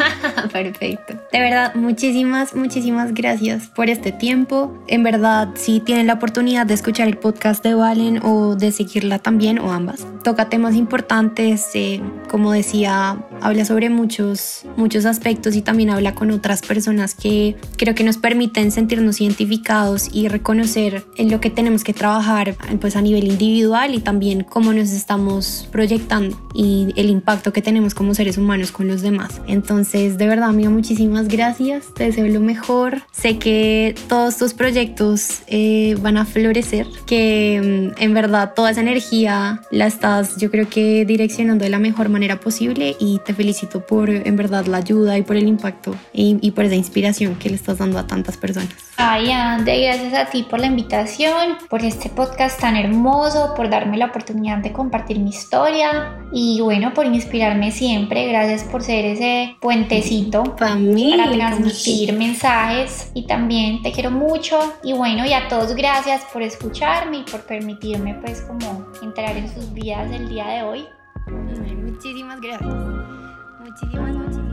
Perfecto. 0.52 1.14
De 1.32 1.40
verdad, 1.40 1.74
muchísimas, 1.76 2.54
muchísimas 2.56 3.14
gracias 3.14 3.68
por 3.68 3.90
este 3.90 4.10
tiempo. 4.10 4.76
En 4.88 5.04
verdad, 5.04 5.50
si 5.54 5.78
tienen 5.78 6.08
la 6.08 6.14
oportunidad 6.14 6.66
de 6.66 6.74
escuchar 6.74 7.06
el 7.06 7.16
podcast 7.16 7.62
de 7.62 7.74
Valen 7.74 8.24
o 8.24 8.56
de 8.56 8.72
seguirla 8.72 9.20
también 9.20 9.60
o 9.60 9.72
ambas, 9.72 10.04
toca 10.24 10.48
temas 10.48 10.74
importantes, 10.74 11.70
eh, 11.74 12.00
como 12.28 12.50
decía, 12.50 13.18
habla 13.40 13.64
sobre 13.64 13.88
muchos, 13.88 14.64
muchos 14.76 15.04
aspectos 15.04 15.54
y 15.54 15.62
también 15.62 15.90
habla 15.90 16.16
con 16.16 16.32
otras 16.32 16.62
personas 16.62 17.14
que 17.14 17.56
creo 17.76 17.94
que 17.94 18.02
nos 18.02 18.16
permiten 18.16 18.72
sentirnos 18.72 19.20
identificados 19.20 20.08
y 20.12 20.26
reconocer 20.26 21.04
en 21.16 21.30
lo 21.30 21.40
que 21.40 21.50
tenemos 21.50 21.84
que 21.84 21.92
trabajar 21.92 22.56
pues 22.80 22.96
a 22.96 23.00
nivel 23.00 23.24
individual 23.24 23.43
individual 23.44 23.94
y 23.94 24.00
también 24.00 24.42
cómo 24.42 24.72
nos 24.72 24.90
estamos 24.90 25.68
proyectando 25.70 26.36
y 26.54 26.92
el 26.96 27.10
impacto 27.10 27.52
que 27.52 27.62
tenemos 27.62 27.94
como 27.94 28.14
seres 28.14 28.38
humanos 28.38 28.70
con 28.70 28.88
los 28.88 29.02
demás. 29.02 29.40
Entonces, 29.46 30.18
de 30.18 30.26
verdad, 30.26 30.48
amiga, 30.48 30.70
muchísimas 30.70 31.28
gracias. 31.28 31.92
Te 31.94 32.04
deseo 32.04 32.26
lo 32.28 32.40
mejor. 32.40 33.02
Sé 33.12 33.38
que 33.38 33.94
todos 34.08 34.36
tus 34.36 34.54
proyectos 34.54 35.42
eh, 35.46 35.96
van 36.00 36.16
a 36.16 36.24
florecer, 36.24 36.86
que 37.06 37.92
mm, 37.96 38.02
en 38.02 38.14
verdad 38.14 38.52
toda 38.54 38.70
esa 38.70 38.80
energía 38.80 39.62
la 39.70 39.86
estás, 39.86 40.36
yo 40.36 40.50
creo 40.50 40.68
que 40.68 41.04
direccionando 41.04 41.64
de 41.64 41.70
la 41.70 41.78
mejor 41.78 42.08
manera 42.08 42.40
posible 42.40 42.96
y 42.98 43.20
te 43.24 43.34
felicito 43.34 43.84
por 43.84 44.10
en 44.10 44.36
verdad 44.36 44.66
la 44.66 44.78
ayuda 44.78 45.18
y 45.18 45.22
por 45.22 45.36
el 45.36 45.48
impacto 45.48 45.94
y, 46.12 46.38
y 46.40 46.52
por 46.52 46.64
esa 46.64 46.76
inspiración 46.76 47.34
que 47.36 47.50
le 47.50 47.56
estás 47.56 47.78
dando 47.78 47.98
a 47.98 48.06
tantas 48.06 48.36
personas. 48.36 48.74
Ay, 48.96 49.30
Ande, 49.32 49.82
gracias 49.82 50.14
a 50.14 50.30
ti 50.30 50.46
por 50.48 50.60
la 50.60 50.66
invitación, 50.66 51.58
por 51.68 51.84
este 51.84 52.08
podcast 52.08 52.60
tan 52.60 52.76
hermoso, 52.76 53.33
por 53.56 53.68
darme 53.68 53.96
la 53.96 54.06
oportunidad 54.06 54.58
de 54.58 54.72
compartir 54.72 55.18
mi 55.18 55.30
historia 55.30 56.18
y 56.32 56.60
bueno, 56.60 56.94
por 56.94 57.06
inspirarme 57.06 57.70
siempre. 57.70 58.28
Gracias 58.28 58.64
por 58.64 58.82
ser 58.82 59.04
ese 59.04 59.56
puentecito 59.60 60.42
para 60.56 60.76
transmitir 60.76 62.12
mensajes 62.14 63.10
y 63.14 63.26
también 63.26 63.82
te 63.82 63.92
quiero 63.92 64.10
mucho 64.10 64.58
y 64.82 64.92
bueno, 64.92 65.26
y 65.26 65.32
a 65.32 65.48
todos 65.48 65.74
gracias 65.74 66.22
por 66.32 66.42
escucharme 66.42 67.18
y 67.18 67.22
por 67.22 67.42
permitirme 67.42 68.14
pues 68.14 68.42
como 68.42 68.86
entrar 69.02 69.36
en 69.36 69.52
sus 69.52 69.72
vidas 69.72 70.10
el 70.12 70.28
día 70.28 70.46
de 70.48 70.62
hoy. 70.62 70.86
muchísimas 71.28 72.40
gracias. 72.40 72.74
Muchísimas, 73.60 74.14
muchísimas. 74.14 74.43